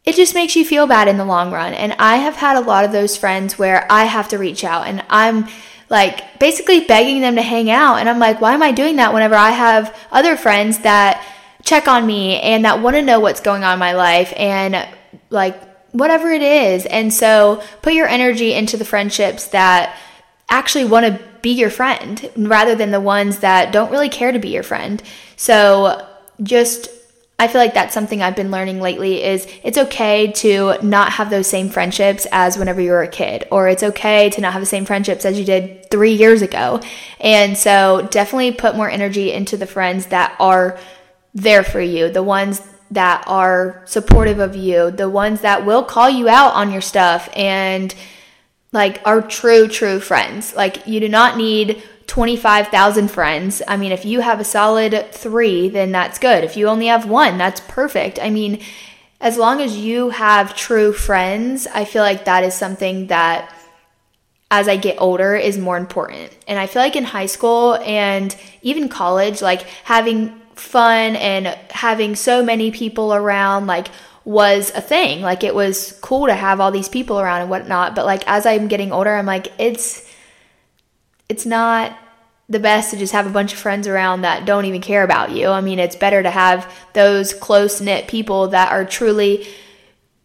it 0.04 0.16
just 0.16 0.36
makes 0.36 0.56
you 0.56 0.64
feel 0.64 0.86
bad 0.86 1.08
in 1.08 1.18
the 1.18 1.26
long 1.26 1.52
run. 1.52 1.74
And 1.74 1.94
I 1.94 2.18
have 2.18 2.36
had 2.36 2.56
a 2.56 2.60
lot 2.60 2.86
of 2.86 2.92
those 2.92 3.18
friends 3.18 3.58
where 3.58 3.92
I 3.92 4.04
have 4.04 4.28
to 4.28 4.38
reach 4.38 4.64
out 4.64 4.86
and 4.86 5.04
I'm 5.10 5.48
like 5.90 6.38
basically 6.38 6.82
begging 6.82 7.22
them 7.22 7.34
to 7.38 7.42
hang 7.42 7.72
out. 7.72 7.96
And 7.96 8.08
I'm 8.08 8.20
like, 8.20 8.40
why 8.40 8.54
am 8.54 8.62
I 8.62 8.74
doing 8.74 8.98
that 8.98 9.12
whenever 9.12 9.34
I 9.34 9.50
have 9.50 9.98
other 10.12 10.38
friends 10.38 10.78
that 10.82 11.26
check 11.64 11.88
on 11.88 12.06
me 12.06 12.40
and 12.42 12.64
that 12.64 12.84
want 12.84 12.98
to 12.98 13.02
know 13.02 13.20
what's 13.20 13.42
going 13.42 13.64
on 13.64 13.74
in 13.74 13.80
my 13.80 13.94
life 13.94 14.32
and 14.38 14.88
like 15.32 15.60
whatever 15.94 16.30
it 16.30 16.44
is. 16.44 16.86
And 16.86 17.12
so 17.12 17.64
put 17.82 17.96
your 17.96 18.08
energy 18.08 18.54
into 18.54 18.78
the 18.78 18.86
friendships 18.86 19.48
that 19.48 19.98
actually 20.48 20.86
want 20.86 21.08
to 21.08 21.35
be 21.46 21.52
your 21.52 21.70
friend 21.70 22.28
rather 22.36 22.74
than 22.74 22.90
the 22.90 23.00
ones 23.00 23.42
that 23.42 23.72
don't 23.72 23.92
really 23.92 24.10
care 24.10 24.32
to 24.32 24.40
be 24.40 24.50
your 24.50 24.64
friend. 24.64 25.04
So 25.36 26.04
just 26.42 26.90
I 27.38 27.48
feel 27.48 27.62
like 27.62 27.76
that's 27.76 27.94
something 27.94 28.20
I've 28.24 28.36
been 28.36 28.50
learning 28.50 28.82
lately 28.82 29.24
is 29.24 29.46
it's 29.62 29.78
okay 29.78 30.32
to 30.44 30.78
not 30.82 31.12
have 31.12 31.30
those 31.30 31.46
same 31.46 31.70
friendships 31.70 32.26
as 32.32 32.58
whenever 32.58 32.82
you 32.82 32.90
were 32.90 33.04
a 33.04 33.08
kid 33.08 33.46
or 33.52 33.68
it's 33.68 33.84
okay 33.84 34.32
to 34.32 34.42
not 34.42 34.54
have 34.54 34.62
the 34.64 34.66
same 34.66 34.86
friendships 34.86 35.24
as 35.24 35.38
you 35.38 35.46
did 35.46 35.92
3 35.92 36.14
years 36.14 36.42
ago. 36.42 36.82
And 37.20 37.56
so 37.56 38.08
definitely 38.10 38.52
put 38.54 38.76
more 38.76 38.90
energy 38.90 39.32
into 39.32 39.56
the 39.56 39.68
friends 39.68 40.08
that 40.08 40.36
are 40.40 40.80
there 41.36 41.64
for 41.64 41.82
you, 41.82 42.10
the 42.10 42.24
ones 42.24 42.62
that 42.90 43.24
are 43.28 43.84
supportive 43.86 44.40
of 44.40 44.56
you, 44.56 44.90
the 44.90 45.10
ones 45.10 45.42
that 45.42 45.64
will 45.64 45.84
call 45.84 46.10
you 46.10 46.28
out 46.28 46.54
on 46.54 46.72
your 46.72 46.82
stuff 46.82 47.30
and 47.36 47.94
like 48.76 49.02
are 49.06 49.22
true, 49.22 49.68
true 49.68 50.00
friends. 50.00 50.56
Like 50.56 50.86
you 50.86 51.00
do 51.00 51.10
not 51.10 51.38
need 51.38 51.82
25,000 52.06 53.10
friends. 53.10 53.64
I 53.68 53.78
mean, 53.78 53.92
if 53.92 54.06
you 54.06 54.20
have 54.20 54.40
a 54.40 54.44
solid 54.44 55.12
three, 55.12 55.70
then 55.70 55.92
that's 55.92 56.20
good. 56.20 56.44
If 56.44 56.56
you 56.56 56.68
only 56.68 56.88
have 56.88 57.10
one, 57.10 57.40
that's 57.40 57.62
perfect. 57.62 58.20
I 58.20 58.30
mean, 58.30 58.62
as 59.20 59.38
long 59.38 59.62
as 59.62 59.76
you 59.76 60.10
have 60.10 60.56
true 60.56 60.94
friends, 60.94 61.66
I 61.66 61.86
feel 61.86 62.04
like 62.04 62.26
that 62.26 62.44
is 62.44 62.54
something 62.54 63.08
that 63.08 63.52
as 64.52 64.68
I 64.68 64.78
get 64.78 64.98
older 65.00 65.36
is 65.36 65.58
more 65.58 65.78
important. 65.78 66.38
And 66.48 66.60
I 66.60 66.68
feel 66.68 66.82
like 66.82 66.96
in 66.96 67.04
high 67.04 67.26
school 67.26 67.76
and 67.78 68.36
even 68.62 68.90
college, 68.90 69.42
like 69.42 69.62
having 69.84 70.40
fun 70.56 71.16
and 71.16 71.48
having 71.72 72.16
so 72.16 72.44
many 72.44 72.72
people 72.72 73.14
around, 73.14 73.68
like 73.68 73.88
was 74.26 74.72
a 74.72 74.82
thing. 74.82 75.22
Like 75.22 75.44
it 75.44 75.54
was 75.56 75.98
cool 76.02 76.28
to 76.28 76.34
have 76.34 76.60
all 76.60 76.72
these 76.72 76.90
people 76.90 77.20
around 77.20 77.42
and 77.42 77.50
whatnot. 77.50 77.96
But 77.96 78.06
like 78.06 78.24
as 78.28 78.46
I'm 78.46 78.68
getting 78.68 78.92
older, 78.92 79.14
I'm 79.14 79.26
like, 79.26 79.52
it's 79.60 80.12
it's 81.30 81.46
not 81.46 81.98
the 82.48 82.60
best 82.60 82.92
to 82.92 82.98
just 82.98 83.14
have 83.14 83.26
a 83.26 83.32
bunch 83.32 83.54
of 83.54 83.60
friends 83.60 83.88
around 83.88 84.22
that 84.22 84.46
don't 84.46 84.66
even 84.66 84.82
care 84.82 85.04
about 85.04 85.32
you. 85.32 85.48
I 85.48 85.62
mean, 85.62 85.80
it's 85.80 85.96
better 85.96 86.22
to 86.22 86.30
have 86.30 86.72
those 86.94 87.34
close 87.34 87.82
knit 87.82 88.08
people 88.08 88.50
that 88.50 88.72
are 88.72 88.86
truly 88.86 89.48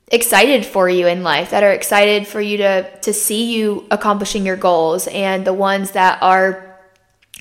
excited 0.09 0.67
for 0.67 0.89
you 0.89 1.07
in 1.07 1.23
life, 1.23 1.51
that 1.51 1.63
are 1.63 1.73
excited 1.73 2.27
for 2.27 2.41
you 2.41 2.59
to 2.59 2.99
to 3.01 3.13
see 3.13 3.55
you 3.55 3.87
accomplishing 3.91 4.45
your 4.45 4.57
goals 4.57 5.07
and 5.09 5.47
the 5.47 5.55
ones 5.55 5.93
that 5.93 6.23
are 6.23 6.70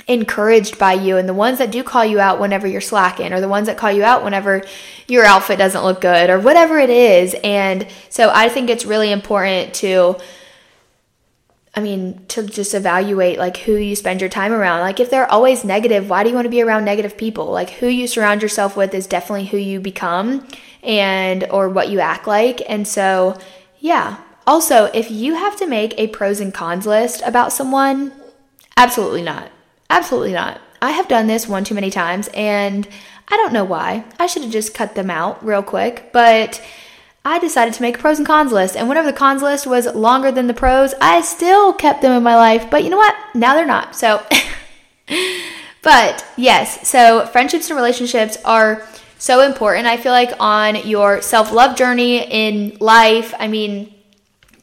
encouraged 0.07 0.79
by 0.79 0.93
you 0.93 1.17
and 1.17 1.29
the 1.29 1.33
ones 1.33 1.57
that 1.59 1.71
do 1.71 1.83
call 1.83 2.05
you 2.05 2.19
out 2.19 2.39
whenever 2.39 2.67
you're 2.67 2.81
slacking 2.81 3.33
or 3.33 3.41
the 3.41 3.47
ones 3.47 3.67
that 3.67 3.77
call 3.77 3.91
you 3.91 4.03
out 4.03 4.23
whenever 4.23 4.63
your 5.07 5.25
outfit 5.25 5.57
doesn't 5.57 5.83
look 5.83 6.01
good 6.01 6.29
or 6.29 6.39
whatever 6.39 6.79
it 6.79 6.89
is. 6.89 7.35
And 7.43 7.87
so 8.09 8.31
I 8.33 8.49
think 8.49 8.69
it's 8.69 8.85
really 8.85 9.11
important 9.11 9.73
to 9.75 10.17
I 11.75 11.81
mean, 11.81 12.25
to 12.29 12.43
just 12.43 12.73
evaluate 12.73 13.37
like 13.37 13.57
who 13.57 13.75
you 13.75 13.95
spend 13.95 14.21
your 14.21 14.29
time 14.29 14.51
around. 14.51 14.81
Like 14.81 14.99
if 14.99 15.09
they're 15.09 15.31
always 15.31 15.63
negative, 15.63 16.09
why 16.09 16.23
do 16.23 16.29
you 16.29 16.35
want 16.35 16.45
to 16.45 16.49
be 16.49 16.61
around 16.61 16.83
negative 16.83 17.15
people? 17.15 17.51
Like 17.51 17.69
who 17.69 17.87
you 17.87 18.07
surround 18.07 18.41
yourself 18.41 18.75
with 18.75 18.93
is 18.93 19.07
definitely 19.07 19.45
who 19.45 19.57
you 19.57 19.79
become 19.79 20.47
and 20.81 21.45
or 21.51 21.69
what 21.69 21.89
you 21.89 21.99
act 21.99 22.27
like. 22.27 22.61
And 22.67 22.87
so, 22.87 23.37
yeah. 23.79 24.17
Also, 24.47 24.85
if 24.85 25.11
you 25.11 25.35
have 25.35 25.55
to 25.57 25.67
make 25.67 25.93
a 25.97 26.07
pros 26.07 26.39
and 26.39 26.53
cons 26.53 26.87
list 26.87 27.21
about 27.23 27.53
someone, 27.53 28.11
absolutely 28.75 29.21
not. 29.21 29.51
Absolutely 29.89 30.33
not. 30.33 30.61
I 30.81 30.91
have 30.91 31.07
done 31.07 31.27
this 31.27 31.47
one 31.47 31.63
too 31.63 31.75
many 31.75 31.89
times 31.89 32.29
and 32.33 32.87
I 33.27 33.37
don't 33.37 33.53
know 33.53 33.63
why. 33.65 34.05
I 34.19 34.27
should 34.27 34.43
have 34.43 34.51
just 34.51 34.73
cut 34.73 34.95
them 34.95 35.09
out 35.09 35.43
real 35.45 35.61
quick, 35.63 36.11
but 36.13 36.61
I 37.25 37.37
decided 37.39 37.73
to 37.75 37.81
make 37.81 37.97
a 37.97 38.01
pros 38.01 38.17
and 38.17 38.25
cons 38.25 38.51
list. 38.51 38.75
And 38.75 38.87
whenever 38.87 39.11
the 39.11 39.17
cons 39.17 39.41
list 39.41 39.67
was 39.67 39.93
longer 39.93 40.31
than 40.31 40.47
the 40.47 40.53
pros, 40.53 40.93
I 41.01 41.21
still 41.21 41.73
kept 41.73 42.01
them 42.01 42.13
in 42.13 42.23
my 42.23 42.35
life. 42.35 42.69
But 42.71 42.83
you 42.83 42.89
know 42.89 42.97
what? 42.97 43.15
Now 43.35 43.53
they're 43.55 43.65
not. 43.65 43.95
So, 43.95 44.23
but 45.81 46.25
yes, 46.37 46.87
so 46.87 47.25
friendships 47.27 47.69
and 47.69 47.77
relationships 47.77 48.37
are 48.45 48.87
so 49.19 49.41
important. 49.41 49.85
I 49.85 49.97
feel 49.97 50.13
like 50.13 50.31
on 50.39 50.87
your 50.87 51.21
self 51.21 51.51
love 51.51 51.75
journey 51.75 52.23
in 52.23 52.77
life, 52.79 53.33
I 53.37 53.47
mean, 53.47 53.93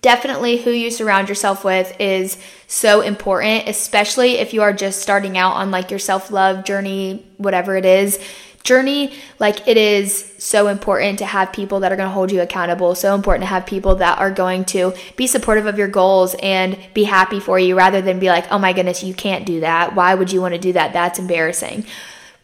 definitely 0.06 0.56
who 0.58 0.70
you 0.70 0.88
surround 0.88 1.28
yourself 1.28 1.64
with 1.64 2.00
is 2.00 2.38
so 2.68 3.00
important, 3.00 3.68
especially 3.68 4.34
if 4.34 4.54
you 4.54 4.62
are 4.62 4.72
just 4.72 5.02
starting 5.02 5.36
out 5.36 5.54
on 5.56 5.72
like 5.72 5.90
your 5.90 5.98
self 5.98 6.30
love 6.30 6.64
journey, 6.64 7.26
whatever 7.38 7.76
it 7.76 7.84
is 7.84 8.20
journey, 8.62 9.12
like 9.40 9.66
it 9.66 9.76
is 9.76 10.32
so 10.38 10.68
important 10.68 11.18
to 11.18 11.26
have 11.26 11.52
people 11.52 11.80
that 11.80 11.90
are 11.90 11.96
going 11.96 12.08
to 12.08 12.12
hold 12.14 12.30
you 12.30 12.40
accountable, 12.40 12.94
so 12.94 13.16
important 13.16 13.42
to 13.42 13.48
have 13.48 13.66
people 13.66 13.96
that 13.96 14.20
are 14.20 14.30
going 14.30 14.64
to 14.66 14.94
be 15.16 15.26
supportive 15.26 15.66
of 15.66 15.76
your 15.76 15.88
goals 15.88 16.36
and 16.40 16.78
be 16.94 17.02
happy 17.02 17.40
for 17.40 17.58
you 17.58 17.76
rather 17.76 18.00
than 18.00 18.20
be 18.20 18.28
like, 18.28 18.46
"Oh 18.52 18.60
my 18.60 18.72
goodness, 18.72 19.02
you 19.02 19.12
can't 19.12 19.44
do 19.44 19.58
that. 19.58 19.96
Why 19.96 20.14
would 20.14 20.30
you 20.30 20.40
want 20.40 20.54
to 20.54 20.60
do 20.60 20.72
that? 20.74 20.92
That's 20.92 21.18
embarrassing." 21.18 21.84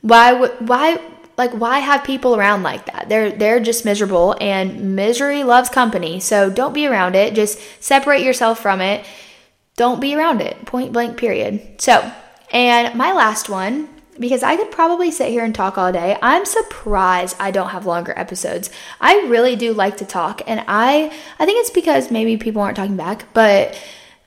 Why 0.00 0.32
would 0.32 0.50
why 0.68 0.98
like 1.36 1.52
why 1.52 1.78
have 1.78 2.04
people 2.04 2.36
around 2.36 2.62
like 2.62 2.86
that? 2.86 3.08
They're 3.08 3.30
they're 3.30 3.60
just 3.60 3.84
miserable 3.84 4.36
and 4.40 4.94
misery 4.96 5.44
loves 5.44 5.68
company. 5.68 6.20
So 6.20 6.50
don't 6.50 6.72
be 6.72 6.86
around 6.86 7.14
it. 7.14 7.34
Just 7.34 7.58
separate 7.80 8.22
yourself 8.22 8.60
from 8.60 8.80
it. 8.80 9.04
Don't 9.76 10.00
be 10.00 10.14
around 10.14 10.40
it. 10.40 10.64
Point 10.66 10.92
blank 10.92 11.16
period. 11.16 11.80
So, 11.80 12.12
and 12.52 12.94
my 12.96 13.12
last 13.12 13.48
one 13.48 13.88
because 14.18 14.42
I 14.42 14.56
could 14.56 14.70
probably 14.70 15.10
sit 15.10 15.30
here 15.30 15.42
and 15.42 15.54
talk 15.54 15.78
all 15.78 15.90
day. 15.90 16.18
I'm 16.20 16.44
surprised 16.44 17.34
I 17.40 17.50
don't 17.50 17.70
have 17.70 17.86
longer 17.86 18.12
episodes. 18.14 18.68
I 19.00 19.26
really 19.26 19.56
do 19.56 19.72
like 19.72 19.96
to 19.98 20.04
talk 20.04 20.42
and 20.46 20.62
I 20.68 21.12
I 21.38 21.46
think 21.46 21.60
it's 21.60 21.70
because 21.70 22.10
maybe 22.10 22.36
people 22.36 22.62
aren't 22.62 22.76
talking 22.76 22.96
back, 22.96 23.24
but 23.32 23.78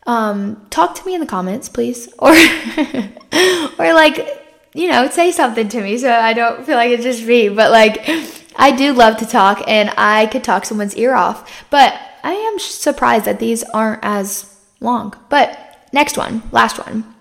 um, 0.07 0.65
talk 0.69 0.95
to 0.95 1.05
me 1.05 1.15
in 1.15 1.19
the 1.19 1.27
comments, 1.27 1.69
please, 1.69 2.07
or 2.19 2.31
or 2.31 3.93
like 3.93 4.44
you 4.75 4.89
know 4.89 5.09
say 5.09 5.31
something 5.31 5.69
to 5.69 5.81
me 5.81 5.97
so 5.97 6.11
I 6.11 6.33
don't 6.33 6.65
feel 6.65 6.75
like 6.75 6.91
it's 6.91 7.03
just 7.03 7.25
me. 7.25 7.49
But 7.49 7.71
like 7.71 8.07
I 8.55 8.71
do 8.71 8.93
love 8.93 9.17
to 9.17 9.25
talk, 9.25 9.63
and 9.67 9.91
I 9.97 10.27
could 10.27 10.43
talk 10.43 10.65
someone's 10.65 10.95
ear 10.95 11.15
off. 11.15 11.65
But 11.69 11.99
I 12.23 12.33
am 12.33 12.59
surprised 12.59 13.25
that 13.25 13.39
these 13.39 13.63
aren't 13.63 13.99
as 14.03 14.53
long. 14.79 15.13
But 15.29 15.87
next 15.91 16.17
one, 16.17 16.43
last 16.51 16.77
one 16.77 17.13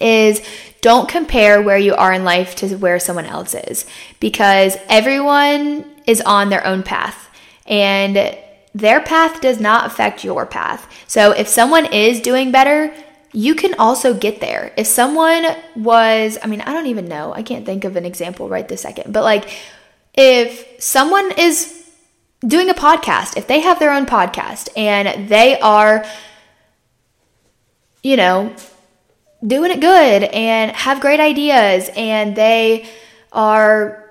is 0.00 0.42
don't 0.80 1.08
compare 1.08 1.62
where 1.62 1.78
you 1.78 1.94
are 1.94 2.12
in 2.12 2.24
life 2.24 2.54
to 2.56 2.76
where 2.76 2.98
someone 2.98 3.26
else 3.26 3.54
is 3.54 3.86
because 4.20 4.76
everyone 4.88 5.84
is 6.06 6.20
on 6.20 6.48
their 6.48 6.66
own 6.66 6.82
path 6.82 7.30
and 7.66 8.36
their 8.74 9.00
path 9.00 9.40
does 9.40 9.58
not 9.58 9.86
affect 9.86 10.22
your 10.22 10.44
path. 10.44 10.86
So 11.06 11.32
if 11.32 11.48
someone 11.48 11.86
is 11.92 12.20
doing 12.20 12.52
better, 12.52 12.92
you 13.32 13.54
can 13.54 13.74
also 13.74 14.14
get 14.14 14.40
there. 14.40 14.72
If 14.76 14.86
someone 14.86 15.44
was, 15.74 16.38
I 16.42 16.46
mean, 16.46 16.60
I 16.60 16.72
don't 16.72 16.86
even 16.86 17.06
know, 17.06 17.32
I 17.32 17.42
can't 17.42 17.66
think 17.66 17.84
of 17.84 17.96
an 17.96 18.04
example 18.04 18.48
right 18.48 18.66
this 18.66 18.82
second, 18.82 19.12
but 19.12 19.22
like 19.22 19.48
if 20.14 20.82
someone 20.82 21.32
is 21.38 21.84
doing 22.40 22.70
a 22.70 22.74
podcast, 22.74 23.36
if 23.36 23.46
they 23.46 23.60
have 23.60 23.78
their 23.78 23.92
own 23.92 24.06
podcast 24.06 24.68
and 24.76 25.28
they 25.28 25.58
are, 25.60 26.04
you 28.02 28.16
know, 28.16 28.54
doing 29.46 29.70
it 29.70 29.80
good 29.80 30.22
and 30.22 30.72
have 30.72 31.00
great 31.00 31.20
ideas 31.20 31.90
and 31.96 32.34
they 32.36 32.88
are 33.32 34.05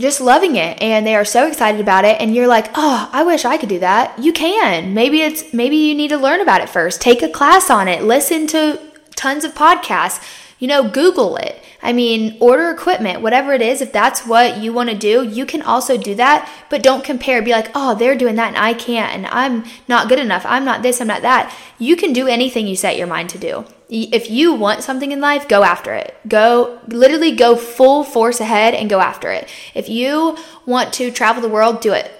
just 0.00 0.20
loving 0.20 0.56
it 0.56 0.80
and 0.80 1.06
they 1.06 1.14
are 1.14 1.24
so 1.24 1.46
excited 1.46 1.80
about 1.80 2.04
it 2.04 2.20
and 2.20 2.34
you're 2.34 2.46
like, 2.46 2.70
"Oh, 2.74 3.08
I 3.12 3.22
wish 3.22 3.44
I 3.44 3.56
could 3.56 3.68
do 3.68 3.78
that." 3.80 4.18
You 4.18 4.32
can. 4.32 4.94
Maybe 4.94 5.20
it's 5.22 5.52
maybe 5.52 5.76
you 5.76 5.94
need 5.94 6.08
to 6.08 6.18
learn 6.18 6.40
about 6.40 6.60
it 6.60 6.68
first. 6.68 7.00
Take 7.00 7.22
a 7.22 7.28
class 7.28 7.70
on 7.70 7.88
it. 7.88 8.02
Listen 8.02 8.46
to 8.48 8.80
tons 9.14 9.44
of 9.44 9.54
podcasts. 9.54 10.22
You 10.58 10.68
know, 10.68 10.88
Google 10.88 11.36
it. 11.36 11.62
I 11.82 11.92
mean, 11.92 12.36
order 12.40 12.70
equipment, 12.70 13.22
whatever 13.22 13.54
it 13.54 13.62
is, 13.62 13.80
if 13.80 13.92
that's 13.92 14.26
what 14.26 14.58
you 14.58 14.72
want 14.72 14.90
to 14.90 14.96
do, 14.96 15.22
you 15.22 15.46
can 15.46 15.62
also 15.62 15.96
do 15.96 16.14
that, 16.16 16.50
but 16.68 16.82
don't 16.82 17.02
compare. 17.02 17.40
Be 17.40 17.52
like, 17.52 17.70
oh, 17.74 17.94
they're 17.94 18.16
doing 18.16 18.34
that 18.36 18.48
and 18.48 18.58
I 18.58 18.74
can't, 18.74 19.14
and 19.14 19.26
I'm 19.26 19.64
not 19.88 20.08
good 20.08 20.18
enough. 20.18 20.44
I'm 20.44 20.64
not 20.64 20.82
this, 20.82 21.00
I'm 21.00 21.06
not 21.06 21.22
that. 21.22 21.56
You 21.78 21.96
can 21.96 22.12
do 22.12 22.26
anything 22.26 22.66
you 22.66 22.76
set 22.76 22.98
your 22.98 23.06
mind 23.06 23.30
to 23.30 23.38
do. 23.38 23.64
If 23.92 24.30
you 24.30 24.54
want 24.54 24.84
something 24.84 25.10
in 25.10 25.20
life, 25.20 25.48
go 25.48 25.64
after 25.64 25.92
it. 25.92 26.16
Go, 26.28 26.78
literally 26.86 27.32
go 27.32 27.56
full 27.56 28.04
force 28.04 28.38
ahead 28.40 28.72
and 28.72 28.88
go 28.88 29.00
after 29.00 29.30
it. 29.32 29.48
If 29.74 29.88
you 29.88 30.38
want 30.64 30.92
to 30.94 31.10
travel 31.10 31.42
the 31.42 31.48
world, 31.48 31.80
do 31.80 31.92
it. 31.92 32.10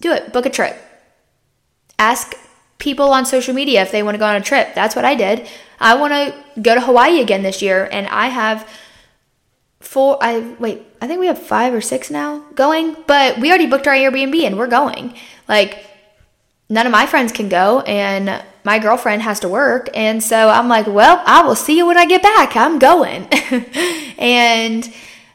Do 0.00 0.12
it. 0.12 0.32
Book 0.32 0.46
a 0.46 0.50
trip. 0.50 0.76
Ask 1.98 2.34
people 2.78 3.10
on 3.10 3.26
social 3.26 3.54
media 3.54 3.82
if 3.82 3.92
they 3.92 4.02
want 4.02 4.14
to 4.14 4.18
go 4.18 4.24
on 4.24 4.36
a 4.36 4.40
trip. 4.40 4.74
That's 4.74 4.96
what 4.96 5.04
I 5.04 5.14
did. 5.14 5.46
I 5.78 5.94
want 5.96 6.12
to 6.14 6.60
go 6.62 6.74
to 6.74 6.80
Hawaii 6.80 7.20
again 7.20 7.42
this 7.42 7.60
year, 7.60 7.88
and 7.92 8.06
I 8.08 8.28
have 8.28 8.66
four 9.80 10.16
I 10.22 10.54
wait, 10.58 10.82
I 11.00 11.06
think 11.06 11.20
we 11.20 11.26
have 11.26 11.38
5 11.38 11.74
or 11.74 11.80
6 11.80 12.10
now 12.10 12.38
going, 12.54 12.96
but 13.06 13.38
we 13.38 13.48
already 13.50 13.66
booked 13.66 13.86
our 13.86 13.94
Airbnb 13.94 14.42
and 14.44 14.56
we're 14.56 14.68
going. 14.68 15.14
Like 15.48 15.84
none 16.68 16.86
of 16.86 16.92
my 16.92 17.06
friends 17.06 17.32
can 17.32 17.48
go 17.48 17.80
and 17.80 18.42
my 18.64 18.78
girlfriend 18.78 19.22
has 19.22 19.40
to 19.40 19.48
work 19.48 19.88
and 19.94 20.22
so 20.22 20.48
I'm 20.48 20.68
like, 20.68 20.86
well, 20.86 21.22
I 21.26 21.42
will 21.42 21.56
see 21.56 21.76
you 21.76 21.86
when 21.86 21.98
I 21.98 22.06
get 22.06 22.22
back. 22.22 22.56
I'm 22.56 22.78
going. 22.78 23.26
and 24.18 24.92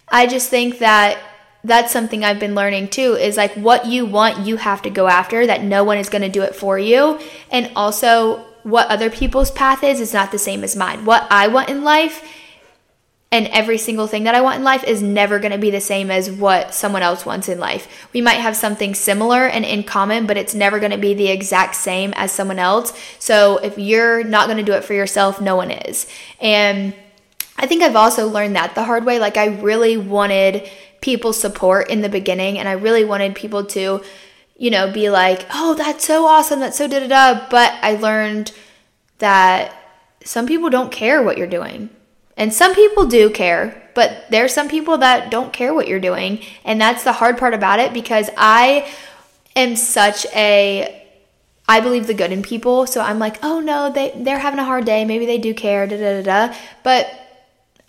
I 0.08 0.28
just 0.28 0.50
think 0.50 0.80
that 0.80 1.20
that's 1.64 1.92
something 1.92 2.24
I've 2.24 2.40
been 2.40 2.56
learning 2.56 2.90
too 2.90 3.14
is 3.16 3.36
like 3.38 3.54
what 3.56 3.86
you 3.86 4.06
want, 4.06 4.46
you 4.46 4.56
have 4.58 4.82
to 4.84 4.90
go 4.90 5.08
after, 5.08 5.46
that 5.46 5.64
no 5.64 5.84
one 5.84 5.98
is 5.98 6.10
going 6.10 6.22
to 6.22 6.30
do 6.30 6.42
it 6.44 6.56
for 6.56 6.80
you. 6.80 7.20
And 7.52 7.72
also, 7.76 8.46
what 8.64 8.88
other 8.88 9.10
people's 9.10 9.52
path 9.52 9.84
is, 9.84 10.00
is 10.00 10.14
not 10.14 10.32
the 10.32 10.40
same 10.40 10.64
as 10.64 10.76
mine. 10.76 11.06
What 11.06 11.28
I 11.30 11.48
want 11.48 11.70
in 11.70 11.84
life 11.84 12.24
and 13.30 13.48
every 13.48 13.78
single 13.78 14.08
thing 14.08 14.24
that 14.24 14.36
I 14.36 14.42
want 14.42 14.60
in 14.60 14.64
life 14.64 14.86
is 14.86 15.02
never 15.02 15.38
going 15.40 15.52
to 15.52 15.58
be 15.58 15.70
the 15.70 15.82
same 15.82 16.10
as 16.10 16.32
what 16.32 16.74
someone 16.74 17.02
else 17.02 17.26
wants 17.26 17.50
in 17.50 17.60
life. 17.60 18.08
We 18.14 18.22
might 18.22 18.36
have 18.36 18.56
something 18.56 18.96
similar 18.96 19.46
and 19.46 19.66
in 19.66 19.84
common, 19.84 20.28
but 20.28 20.38
it's 20.38 20.56
never 20.56 20.80
going 20.80 20.92
to 20.92 20.98
be 20.98 21.14
the 21.14 21.28
exact 21.28 21.76
same 21.76 22.14
as 22.16 22.32
someone 22.32 22.58
else. 22.58 22.98
So 23.20 23.58
if 23.58 23.78
you're 23.78 24.24
not 24.24 24.46
going 24.46 24.58
to 24.58 24.64
do 24.64 24.74
it 24.74 24.86
for 24.86 24.94
yourself, 24.94 25.42
no 25.42 25.58
one 25.58 25.72
is. 25.72 26.08
And 26.40 26.96
I 27.58 27.68
think 27.68 27.84
I've 27.84 27.98
also 27.98 28.30
learned 28.30 28.56
that 28.56 28.76
the 28.76 28.86
hard 28.86 29.04
way. 29.04 29.20
Like, 29.20 29.36
I 29.36 29.48
really 29.48 29.98
wanted 29.98 30.70
people's 31.02 31.40
support 31.40 31.90
in 31.90 32.02
the 32.02 32.10
beginning, 32.10 32.60
and 32.60 32.70
I 32.70 32.74
really 32.74 33.04
wanted 33.04 33.36
people 33.36 33.66
to, 33.66 34.04
you 34.56 34.70
know, 34.70 34.90
be 34.92 35.10
like, 35.10 35.46
oh, 35.54 35.74
that's 35.74 36.06
so 36.06 36.26
awesome, 36.26 36.62
that's 36.62 36.78
so 36.78 36.88
da 36.88 37.00
da 37.00 37.08
da. 37.08 37.48
But 37.50 37.74
I 37.82 37.96
learned 37.96 38.54
that 39.18 39.74
some 40.24 40.48
people 40.48 40.70
don't 40.70 40.92
care 40.94 41.22
what 41.22 41.38
you're 41.38 41.48
doing 41.48 41.90
and 42.38 42.54
some 42.54 42.76
people 42.76 43.06
do 43.08 43.30
care, 43.30 43.90
but 43.96 44.26
there's 44.30 44.54
some 44.54 44.70
people 44.70 45.00
that 45.00 45.32
don't 45.32 45.52
care 45.52 45.74
what 45.74 45.88
you're 45.88 46.00
doing. 46.00 46.40
And 46.64 46.80
that's 46.80 47.04
the 47.04 47.14
hard 47.14 47.38
part 47.38 47.56
about 47.56 47.80
it 47.80 47.94
because 47.94 48.30
I 48.38 48.88
am 49.56 49.76
such 49.76 50.26
a 50.28 50.94
I 51.70 51.82
believe 51.82 52.08
the 52.08 52.14
good 52.14 52.32
in 52.32 52.44
people. 52.44 52.88
So 52.88 53.02
I'm 53.02 53.20
like, 53.20 53.44
oh 53.44 53.60
no, 53.60 53.92
they, 53.92 54.14
they're 54.16 54.40
having 54.40 54.60
a 54.60 54.64
hard 54.64 54.86
day. 54.86 55.04
Maybe 55.04 55.26
they 55.26 55.38
do 55.38 55.54
care, 55.54 55.86
da 55.86 55.98
da 55.98 56.22
da 56.22 56.48
da. 56.48 56.56
But 56.84 57.12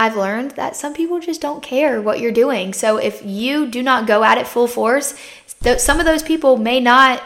I've 0.00 0.16
learned 0.16 0.52
that 0.52 0.74
some 0.74 0.94
people 0.94 1.20
just 1.20 1.40
don't 1.40 1.62
care 1.62 2.02
what 2.02 2.18
you're 2.18 2.32
doing. 2.32 2.72
So 2.72 2.96
if 2.96 3.24
you 3.24 3.66
do 3.66 3.82
not 3.82 4.06
go 4.06 4.24
at 4.24 4.38
it 4.38 4.48
full 4.48 4.66
force, 4.66 5.14
th- 5.62 5.78
some 5.78 6.00
of 6.00 6.06
those 6.06 6.22
people 6.22 6.56
may 6.56 6.80
not 6.80 7.22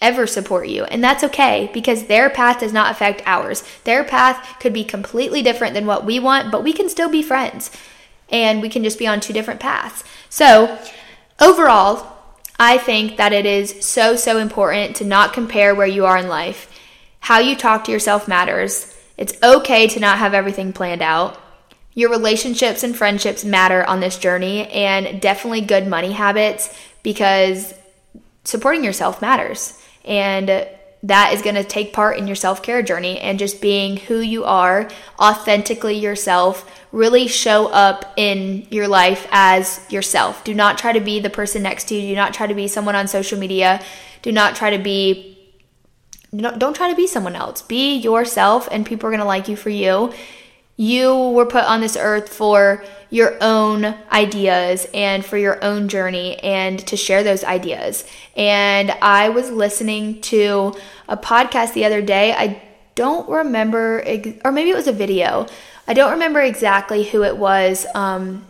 ever 0.00 0.26
support 0.26 0.68
you. 0.68 0.84
And 0.84 1.04
that's 1.04 1.24
okay 1.24 1.70
because 1.72 2.04
their 2.04 2.30
path 2.30 2.60
does 2.60 2.72
not 2.72 2.90
affect 2.90 3.22
ours. 3.26 3.62
Their 3.84 4.02
path 4.04 4.58
could 4.58 4.72
be 4.72 4.84
completely 4.84 5.42
different 5.42 5.74
than 5.74 5.86
what 5.86 6.04
we 6.04 6.18
want, 6.18 6.50
but 6.50 6.64
we 6.64 6.72
can 6.72 6.88
still 6.88 7.10
be 7.10 7.22
friends 7.22 7.70
and 8.30 8.62
we 8.62 8.68
can 8.68 8.82
just 8.82 8.98
be 8.98 9.06
on 9.06 9.20
two 9.20 9.32
different 9.32 9.60
paths. 9.60 10.04
So, 10.28 10.78
overall, 11.40 12.16
I 12.58 12.78
think 12.78 13.16
that 13.16 13.32
it 13.32 13.46
is 13.46 13.84
so, 13.84 14.16
so 14.16 14.38
important 14.38 14.96
to 14.96 15.04
not 15.04 15.32
compare 15.32 15.74
where 15.74 15.86
you 15.86 16.06
are 16.06 16.16
in 16.16 16.28
life. 16.28 16.70
How 17.20 17.38
you 17.38 17.56
talk 17.56 17.84
to 17.84 17.92
yourself 17.92 18.28
matters. 18.28 18.96
It's 19.16 19.40
okay 19.42 19.86
to 19.88 20.00
not 20.00 20.18
have 20.18 20.34
everything 20.34 20.72
planned 20.72 21.02
out. 21.02 21.38
Your 21.94 22.10
relationships 22.10 22.82
and 22.82 22.96
friendships 22.96 23.44
matter 23.44 23.84
on 23.84 24.00
this 24.00 24.16
journey, 24.16 24.68
and 24.68 25.20
definitely 25.20 25.62
good 25.62 25.86
money 25.86 26.12
habits 26.12 26.74
because 27.02 27.74
supporting 28.44 28.84
yourself 28.84 29.20
matters. 29.20 29.79
And 30.04 30.66
that 31.02 31.32
is 31.32 31.40
going 31.40 31.54
to 31.54 31.64
take 31.64 31.92
part 31.92 32.18
in 32.18 32.26
your 32.26 32.36
self 32.36 32.62
care 32.62 32.82
journey 32.82 33.18
and 33.20 33.38
just 33.38 33.60
being 33.60 33.96
who 33.96 34.20
you 34.20 34.44
are, 34.44 34.90
authentically 35.18 35.96
yourself, 35.96 36.70
really 36.92 37.26
show 37.26 37.68
up 37.68 38.12
in 38.16 38.66
your 38.70 38.88
life 38.88 39.26
as 39.30 39.80
yourself. 39.90 40.44
Do 40.44 40.54
not 40.54 40.76
try 40.76 40.92
to 40.92 41.00
be 41.00 41.20
the 41.20 41.30
person 41.30 41.62
next 41.62 41.84
to 41.88 41.94
you. 41.94 42.08
Do 42.08 42.14
not 42.14 42.34
try 42.34 42.46
to 42.46 42.54
be 42.54 42.68
someone 42.68 42.96
on 42.96 43.08
social 43.08 43.38
media. 43.38 43.82
Do 44.22 44.32
not 44.32 44.56
try 44.56 44.76
to 44.76 44.82
be, 44.82 45.38
don't 46.36 46.76
try 46.76 46.90
to 46.90 46.96
be 46.96 47.06
someone 47.06 47.34
else. 47.34 47.62
Be 47.62 47.96
yourself, 47.96 48.68
and 48.70 48.84
people 48.84 49.06
are 49.06 49.10
going 49.10 49.20
to 49.20 49.26
like 49.26 49.48
you 49.48 49.56
for 49.56 49.70
you. 49.70 50.12
You 50.80 51.28
were 51.32 51.44
put 51.44 51.64
on 51.64 51.82
this 51.82 51.94
earth 51.94 52.32
for 52.32 52.82
your 53.10 53.36
own 53.42 53.94
ideas 54.10 54.86
and 54.94 55.22
for 55.22 55.36
your 55.36 55.62
own 55.62 55.88
journey 55.88 56.38
and 56.38 56.78
to 56.86 56.96
share 56.96 57.22
those 57.22 57.44
ideas. 57.44 58.06
And 58.34 58.90
I 59.02 59.28
was 59.28 59.50
listening 59.50 60.22
to 60.22 60.74
a 61.06 61.18
podcast 61.18 61.74
the 61.74 61.84
other 61.84 62.00
day. 62.00 62.32
I 62.32 62.62
don't 62.94 63.28
remember, 63.28 64.02
or 64.42 64.52
maybe 64.52 64.70
it 64.70 64.74
was 64.74 64.86
a 64.86 64.92
video. 64.92 65.46
I 65.86 65.92
don't 65.92 66.12
remember 66.12 66.40
exactly 66.40 67.04
who 67.04 67.24
it 67.24 67.36
was. 67.36 67.84
Um, 67.94 68.46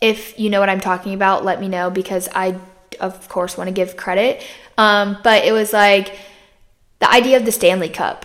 if 0.00 0.38
you 0.38 0.50
know 0.50 0.60
what 0.60 0.68
I'm 0.68 0.78
talking 0.78 1.14
about, 1.14 1.44
let 1.44 1.60
me 1.60 1.66
know 1.66 1.90
because 1.90 2.28
I, 2.32 2.60
of 3.00 3.28
course, 3.28 3.58
want 3.58 3.66
to 3.66 3.74
give 3.74 3.96
credit. 3.96 4.40
Um, 4.78 5.18
but 5.24 5.44
it 5.44 5.50
was 5.50 5.72
like 5.72 6.16
the 7.00 7.10
idea 7.10 7.38
of 7.38 7.44
the 7.44 7.50
Stanley 7.50 7.88
Cup 7.88 8.24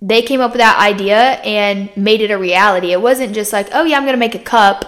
they 0.00 0.22
came 0.22 0.40
up 0.40 0.52
with 0.52 0.60
that 0.60 0.78
idea 0.78 1.16
and 1.16 1.94
made 1.96 2.20
it 2.20 2.30
a 2.30 2.38
reality. 2.38 2.92
It 2.92 3.02
wasn't 3.02 3.34
just 3.34 3.52
like, 3.52 3.68
oh, 3.72 3.84
yeah, 3.84 3.96
I'm 3.96 4.04
going 4.04 4.14
to 4.14 4.18
make 4.18 4.34
a 4.34 4.38
cup. 4.38 4.84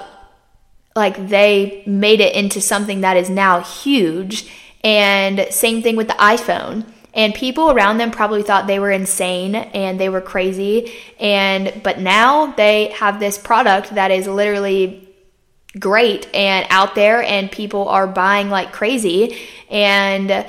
Like 0.94 1.28
they 1.28 1.82
made 1.86 2.20
it 2.20 2.34
into 2.34 2.60
something 2.60 3.00
that 3.00 3.16
is 3.16 3.30
now 3.30 3.60
huge. 3.60 4.50
And 4.82 5.46
same 5.50 5.82
thing 5.82 5.96
with 5.96 6.08
the 6.08 6.14
iPhone. 6.14 6.84
And 7.12 7.34
people 7.34 7.70
around 7.70 7.98
them 7.98 8.12
probably 8.12 8.42
thought 8.42 8.66
they 8.66 8.78
were 8.78 8.90
insane 8.90 9.54
and 9.56 9.98
they 9.98 10.08
were 10.08 10.20
crazy. 10.20 10.92
And 11.18 11.82
but 11.82 11.98
now 11.98 12.52
they 12.52 12.90
have 12.90 13.18
this 13.18 13.36
product 13.36 13.94
that 13.96 14.12
is 14.12 14.28
literally 14.28 15.08
great 15.78 16.32
and 16.34 16.66
out 16.70 16.94
there 16.94 17.22
and 17.22 17.50
people 17.50 17.88
are 17.88 18.06
buying 18.06 18.48
like 18.48 18.72
crazy. 18.72 19.36
And 19.68 20.48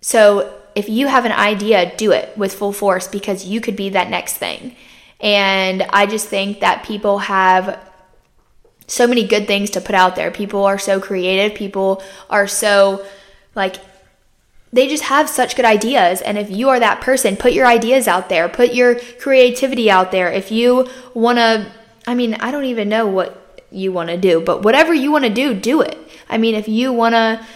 so 0.00 0.52
if 0.74 0.88
you 0.88 1.06
have 1.06 1.24
an 1.24 1.32
idea, 1.32 1.94
do 1.96 2.12
it 2.12 2.36
with 2.36 2.54
full 2.54 2.72
force 2.72 3.06
because 3.08 3.44
you 3.44 3.60
could 3.60 3.76
be 3.76 3.90
that 3.90 4.10
next 4.10 4.34
thing. 4.34 4.74
And 5.20 5.82
I 5.90 6.06
just 6.06 6.28
think 6.28 6.60
that 6.60 6.84
people 6.84 7.18
have 7.18 7.78
so 8.86 9.06
many 9.06 9.26
good 9.26 9.46
things 9.46 9.70
to 9.70 9.80
put 9.80 9.94
out 9.94 10.16
there. 10.16 10.30
People 10.30 10.64
are 10.64 10.78
so 10.78 11.00
creative, 11.00 11.56
people 11.56 12.02
are 12.28 12.46
so 12.46 13.04
like 13.54 13.76
they 14.74 14.88
just 14.88 15.04
have 15.04 15.30
such 15.30 15.54
good 15.54 15.64
ideas. 15.64 16.20
And 16.20 16.36
if 16.36 16.50
you 16.50 16.68
are 16.68 16.80
that 16.80 17.00
person, 17.00 17.36
put 17.36 17.52
your 17.52 17.64
ideas 17.64 18.08
out 18.08 18.28
there, 18.28 18.48
put 18.48 18.74
your 18.74 18.96
creativity 19.20 19.88
out 19.88 20.10
there. 20.10 20.30
If 20.32 20.50
you 20.50 20.88
want 21.14 21.38
to, 21.38 21.70
I 22.08 22.14
mean, 22.16 22.34
I 22.34 22.50
don't 22.50 22.64
even 22.64 22.88
know 22.88 23.06
what 23.06 23.62
you 23.70 23.92
want 23.92 24.08
to 24.10 24.16
do, 24.16 24.40
but 24.40 24.62
whatever 24.62 24.92
you 24.92 25.12
want 25.12 25.24
to 25.24 25.30
do, 25.30 25.54
do 25.54 25.80
it. 25.80 25.96
I 26.28 26.38
mean, 26.38 26.56
if 26.56 26.66
you 26.66 26.92
want 26.92 27.14
to, 27.14 27.46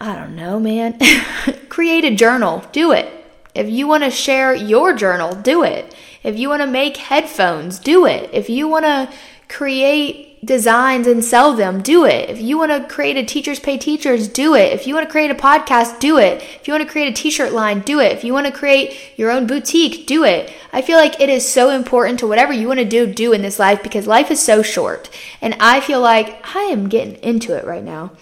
I 0.00 0.14
don't 0.16 0.34
know, 0.34 0.58
man, 0.58 0.98
create 1.68 2.04
a 2.04 2.14
journal, 2.14 2.64
do 2.72 2.92
it. 2.92 3.08
If 3.54 3.68
you 3.68 3.86
want 3.86 4.02
to 4.02 4.10
share 4.10 4.54
your 4.54 4.94
journal, 4.94 5.34
do 5.34 5.62
it. 5.62 5.94
If 6.22 6.38
you 6.38 6.48
want 6.48 6.62
to 6.62 6.66
make 6.66 6.96
headphones, 6.96 7.78
do 7.78 8.06
it. 8.06 8.30
If 8.32 8.48
you 8.48 8.66
want 8.66 8.86
to 8.86 9.12
create 9.48 10.44
designs 10.44 11.06
and 11.06 11.24
sell 11.24 11.52
them, 11.52 11.82
do 11.82 12.04
it. 12.04 12.30
If 12.30 12.40
you 12.40 12.58
want 12.58 12.72
to 12.72 12.92
create 12.92 13.16
a 13.16 13.24
teachers 13.24 13.60
pay 13.60 13.78
teachers, 13.78 14.26
do 14.26 14.54
it. 14.54 14.72
If 14.72 14.86
you 14.86 14.94
want 14.94 15.06
to 15.06 15.10
create 15.10 15.30
a 15.30 15.34
podcast, 15.34 16.00
do 16.00 16.18
it. 16.18 16.42
If 16.42 16.66
you 16.66 16.72
want 16.72 16.84
to 16.84 16.90
create 16.90 17.08
a 17.08 17.22
t-shirt 17.22 17.52
line, 17.52 17.80
do 17.80 18.00
it. 18.00 18.12
If 18.12 18.24
you 18.24 18.32
want 18.32 18.46
to 18.46 18.52
create 18.52 18.96
your 19.16 19.30
own 19.30 19.46
boutique, 19.46 20.06
do 20.06 20.24
it. 20.24 20.52
I 20.72 20.82
feel 20.82 20.96
like 20.96 21.20
it 21.20 21.28
is 21.28 21.48
so 21.48 21.70
important 21.70 22.18
to 22.20 22.26
whatever 22.26 22.52
you 22.52 22.66
want 22.66 22.80
to 22.80 22.84
do, 22.84 23.06
do 23.12 23.32
in 23.32 23.42
this 23.42 23.58
life 23.58 23.82
because 23.82 24.06
life 24.06 24.30
is 24.30 24.40
so 24.40 24.62
short. 24.62 25.10
And 25.40 25.54
I 25.60 25.80
feel 25.80 26.00
like 26.00 26.40
I 26.56 26.62
am 26.62 26.88
getting 26.88 27.16
into 27.16 27.56
it 27.56 27.64
right 27.64 27.84
now. 27.84 28.12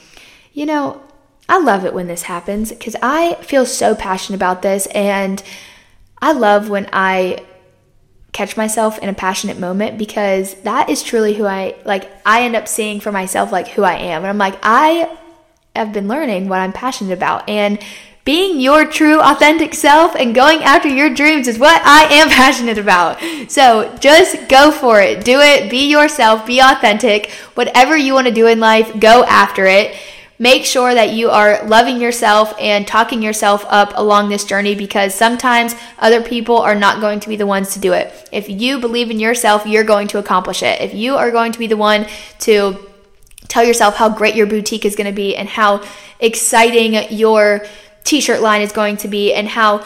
You 0.53 0.66
know, 0.66 1.03
I 1.48 1.59
love 1.59 1.85
it 1.85 1.94
when 1.94 2.07
this 2.07 2.22
happens 2.22 2.70
because 2.70 2.96
I 3.03 3.35
feel 3.42 3.66
so 3.66 3.94
passionate 3.94 4.37
about 4.37 4.62
this 4.62 4.87
and 4.88 5.42
I 6.22 6.33
love 6.33 6.68
when 6.68 6.88
I 6.92 7.44
catch 8.33 8.57
myself 8.57 8.98
in 8.98 9.09
a 9.09 9.14
passionate 9.14 9.59
moment 9.59 9.98
because 9.98 10.55
that 10.62 10.88
is 10.88 11.03
truly 11.03 11.35
who 11.35 11.46
I 11.46 11.74
like 11.85 12.09
I 12.24 12.42
end 12.42 12.55
up 12.55 12.68
seeing 12.68 13.00
for 13.00 13.11
myself 13.11 13.50
like 13.50 13.68
who 13.68 13.83
I 13.83 13.94
am 13.94 14.22
and 14.22 14.29
I'm 14.29 14.38
like 14.38 14.59
I 14.62 15.16
have 15.74 15.92
been 15.92 16.07
learning 16.07 16.48
what 16.48 16.61
I'm 16.61 16.72
passionate 16.72 17.12
about 17.12 17.48
and 17.48 17.83
being 18.24 18.61
your 18.61 18.85
true 18.85 19.20
authentic 19.20 19.74
self 19.74 20.14
and 20.14 20.35
going 20.35 20.62
after 20.62 20.88
your 20.88 21.12
dreams 21.12 21.48
is 21.48 21.59
what 21.59 21.81
I 21.85 22.05
am 22.14 22.29
passionate 22.42 22.79
about. 22.79 23.18
So 23.50 23.96
just 23.98 24.48
go 24.48 24.70
for 24.70 25.00
it. 25.00 25.24
Do 25.24 25.40
it. 25.40 25.70
Be 25.70 25.90
yourself. 25.90 26.46
Be 26.46 26.61
authentic. 26.61 27.31
Whatever 27.55 27.96
you 27.96 28.12
want 28.12 28.26
to 28.26 28.33
do 28.33 28.46
in 28.46 28.61
life, 28.61 29.00
go 29.00 29.24
after 29.24 29.66
it 29.66 29.96
make 30.40 30.64
sure 30.64 30.94
that 30.94 31.12
you 31.12 31.29
are 31.29 31.62
loving 31.66 32.00
yourself 32.00 32.55
and 32.59 32.88
talking 32.88 33.22
yourself 33.22 33.62
up 33.68 33.92
along 33.94 34.31
this 34.31 34.42
journey 34.42 34.74
because 34.74 35.14
sometimes 35.14 35.74
other 35.98 36.22
people 36.22 36.57
are 36.57 36.74
not 36.74 36.98
going 36.98 37.20
to 37.20 37.29
be 37.29 37.37
the 37.37 37.46
ones 37.46 37.74
to 37.74 37.79
do 37.79 37.92
it. 37.92 38.29
If 38.33 38.48
you 38.48 38.81
believe 38.81 39.11
in 39.11 39.20
yourself, 39.20 39.66
you're 39.66 39.85
going 39.85 40.09
to 40.09 40.18
accomplish 40.18 40.62
it. 40.62 40.81
If 40.81 40.94
you 40.94 41.14
are 41.16 41.31
going 41.31 41.53
to 41.53 41.59
be 41.59 41.66
the 41.66 41.76
one 41.76 42.07
to 42.40 42.90
tell 43.48 43.62
yourself 43.62 43.96
how 43.96 44.09
great 44.09 44.35
your 44.35 44.46
boutique 44.46 44.87
is 44.87 44.96
going 44.96 45.09
to 45.11 45.14
be 45.14 45.37
and 45.37 45.46
how 45.46 45.85
exciting 46.18 46.94
your 47.11 47.66
t 48.05 48.22
shirt 48.22 48.40
line 48.40 48.62
is 48.62 48.72
going 48.72 48.96
to 48.96 49.09
be 49.09 49.35
and 49.35 49.46
how 49.46 49.85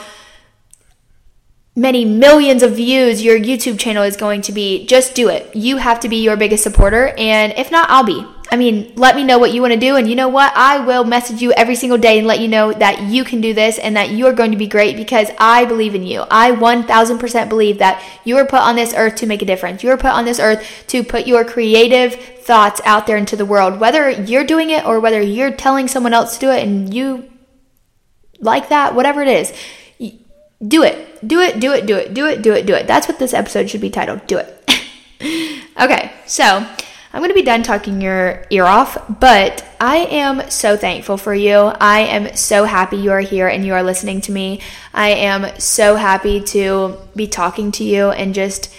many 1.74 2.04
millions 2.04 2.62
of 2.62 2.76
views 2.76 3.24
your 3.24 3.36
YouTube 3.36 3.76
channel 3.76 4.04
is 4.04 4.16
going 4.16 4.40
to 4.42 4.52
be, 4.52 4.86
just 4.86 5.16
do 5.16 5.28
it. 5.28 5.56
You 5.56 5.78
have 5.78 5.98
to 6.00 6.08
be 6.08 6.22
your 6.22 6.36
biggest 6.36 6.62
supporter. 6.62 7.08
And 7.18 7.52
if 7.56 7.72
not, 7.72 7.90
I'll 7.90 8.04
be. 8.04 8.24
I 8.54 8.56
mean, 8.56 8.92
let 8.94 9.16
me 9.16 9.24
know 9.24 9.40
what 9.40 9.52
you 9.52 9.60
want 9.60 9.74
to 9.74 9.80
do. 9.80 9.96
And 9.96 10.08
you 10.08 10.14
know 10.14 10.28
what? 10.28 10.52
I 10.54 10.78
will 10.78 11.02
message 11.02 11.42
you 11.42 11.50
every 11.54 11.74
single 11.74 11.98
day 11.98 12.18
and 12.18 12.26
let 12.28 12.38
you 12.38 12.46
know 12.46 12.72
that 12.72 13.02
you 13.02 13.24
can 13.24 13.40
do 13.40 13.52
this 13.52 13.80
and 13.80 13.96
that 13.96 14.12
you're 14.12 14.32
going 14.32 14.52
to 14.52 14.56
be 14.56 14.68
great 14.68 14.94
because 14.94 15.28
I 15.40 15.64
believe 15.64 15.96
in 15.96 16.04
you. 16.04 16.22
I 16.30 16.52
1000% 16.52 17.48
believe 17.48 17.78
that 17.78 18.00
you 18.22 18.36
are 18.36 18.46
put 18.46 18.60
on 18.60 18.76
this 18.76 18.94
earth 18.94 19.16
to 19.16 19.26
make 19.26 19.42
a 19.42 19.44
difference. 19.44 19.82
You 19.82 19.90
are 19.90 19.96
put 19.96 20.12
on 20.12 20.24
this 20.24 20.38
earth 20.38 20.84
to 20.86 21.02
put 21.02 21.26
your 21.26 21.44
creative 21.44 22.14
thoughts 22.14 22.80
out 22.84 23.08
there 23.08 23.16
into 23.16 23.34
the 23.34 23.44
world, 23.44 23.80
whether 23.80 24.08
you're 24.08 24.44
doing 24.44 24.70
it 24.70 24.86
or 24.86 25.00
whether 25.00 25.20
you're 25.20 25.50
telling 25.50 25.88
someone 25.88 26.14
else 26.14 26.34
to 26.34 26.46
do 26.46 26.52
it 26.52 26.62
and 26.62 26.94
you 26.94 27.28
like 28.38 28.68
that, 28.68 28.94
whatever 28.94 29.20
it 29.20 29.26
is. 29.28 29.52
Do 30.64 30.84
it. 30.84 31.26
Do 31.26 31.40
it, 31.40 31.58
do 31.58 31.72
it, 31.72 31.86
do 31.86 31.96
it, 31.96 32.14
do 32.14 32.26
it, 32.26 32.40
do 32.40 32.52
it, 32.52 32.66
do 32.66 32.74
it. 32.74 32.86
That's 32.86 33.08
what 33.08 33.18
this 33.18 33.34
episode 33.34 33.68
should 33.68 33.80
be 33.80 33.90
titled. 33.90 34.24
Do 34.28 34.38
it. 34.38 35.64
okay, 35.80 36.12
so 36.24 36.64
I'm 37.14 37.20
going 37.20 37.30
to 37.30 37.34
be 37.34 37.42
done 37.42 37.62
talking 37.62 38.00
your 38.00 38.44
ear 38.50 38.64
off, 38.64 38.98
but 39.20 39.64
I 39.80 39.98
am 39.98 40.50
so 40.50 40.76
thankful 40.76 41.16
for 41.16 41.32
you. 41.32 41.54
I 41.54 42.00
am 42.00 42.34
so 42.34 42.64
happy 42.64 42.96
you 42.96 43.12
are 43.12 43.20
here 43.20 43.46
and 43.46 43.64
you 43.64 43.72
are 43.74 43.84
listening 43.84 44.20
to 44.22 44.32
me. 44.32 44.60
I 44.92 45.10
am 45.10 45.60
so 45.60 45.94
happy 45.94 46.40
to 46.40 46.98
be 47.14 47.28
talking 47.28 47.70
to 47.70 47.84
you 47.84 48.10
and 48.10 48.34
just 48.34 48.74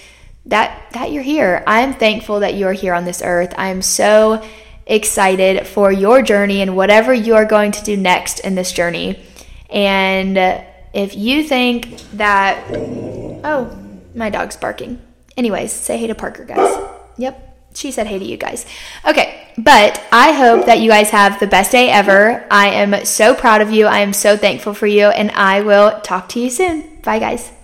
that 0.47 0.81
that 0.91 1.13
you're 1.13 1.23
here. 1.23 1.63
I'm 1.65 1.93
thankful 1.93 2.41
that 2.41 2.55
you 2.55 2.67
are 2.67 2.73
here 2.73 2.93
on 2.93 3.05
this 3.05 3.21
earth. 3.23 3.53
I 3.57 3.69
am 3.69 3.81
so 3.81 4.45
excited 4.85 5.65
for 5.65 5.89
your 5.93 6.21
journey 6.21 6.61
and 6.61 6.75
whatever 6.75 7.13
you 7.13 7.35
are 7.35 7.45
going 7.45 7.71
to 7.71 7.83
do 7.85 7.95
next 7.95 8.39
in 8.39 8.55
this 8.55 8.73
journey. 8.73 9.17
And 9.69 10.37
if 10.93 11.15
you 11.15 11.41
think 11.41 12.01
that 12.15 12.61
oh, 13.45 13.77
my 14.13 14.29
dog's 14.29 14.57
barking. 14.57 15.01
Anyways, 15.37 15.71
say 15.71 15.97
hey 15.97 16.07
to 16.07 16.15
Parker, 16.15 16.43
guys. 16.43 16.85
Yep 17.15 17.44
she 17.75 17.91
said 17.91 18.07
hey 18.07 18.19
to 18.19 18.25
you 18.25 18.37
guys. 18.37 18.65
Okay, 19.07 19.47
but 19.57 20.01
I 20.11 20.31
hope 20.31 20.65
that 20.65 20.79
you 20.79 20.89
guys 20.89 21.09
have 21.11 21.39
the 21.39 21.47
best 21.47 21.71
day 21.71 21.89
ever. 21.89 22.45
I 22.49 22.69
am 22.69 23.05
so 23.05 23.33
proud 23.35 23.61
of 23.61 23.71
you. 23.71 23.85
I 23.85 23.99
am 23.99 24.13
so 24.13 24.37
thankful 24.37 24.73
for 24.73 24.87
you, 24.87 25.07
and 25.07 25.31
I 25.31 25.61
will 25.61 25.99
talk 26.01 26.29
to 26.29 26.39
you 26.39 26.49
soon. 26.49 26.97
Bye, 27.03 27.19
guys. 27.19 27.54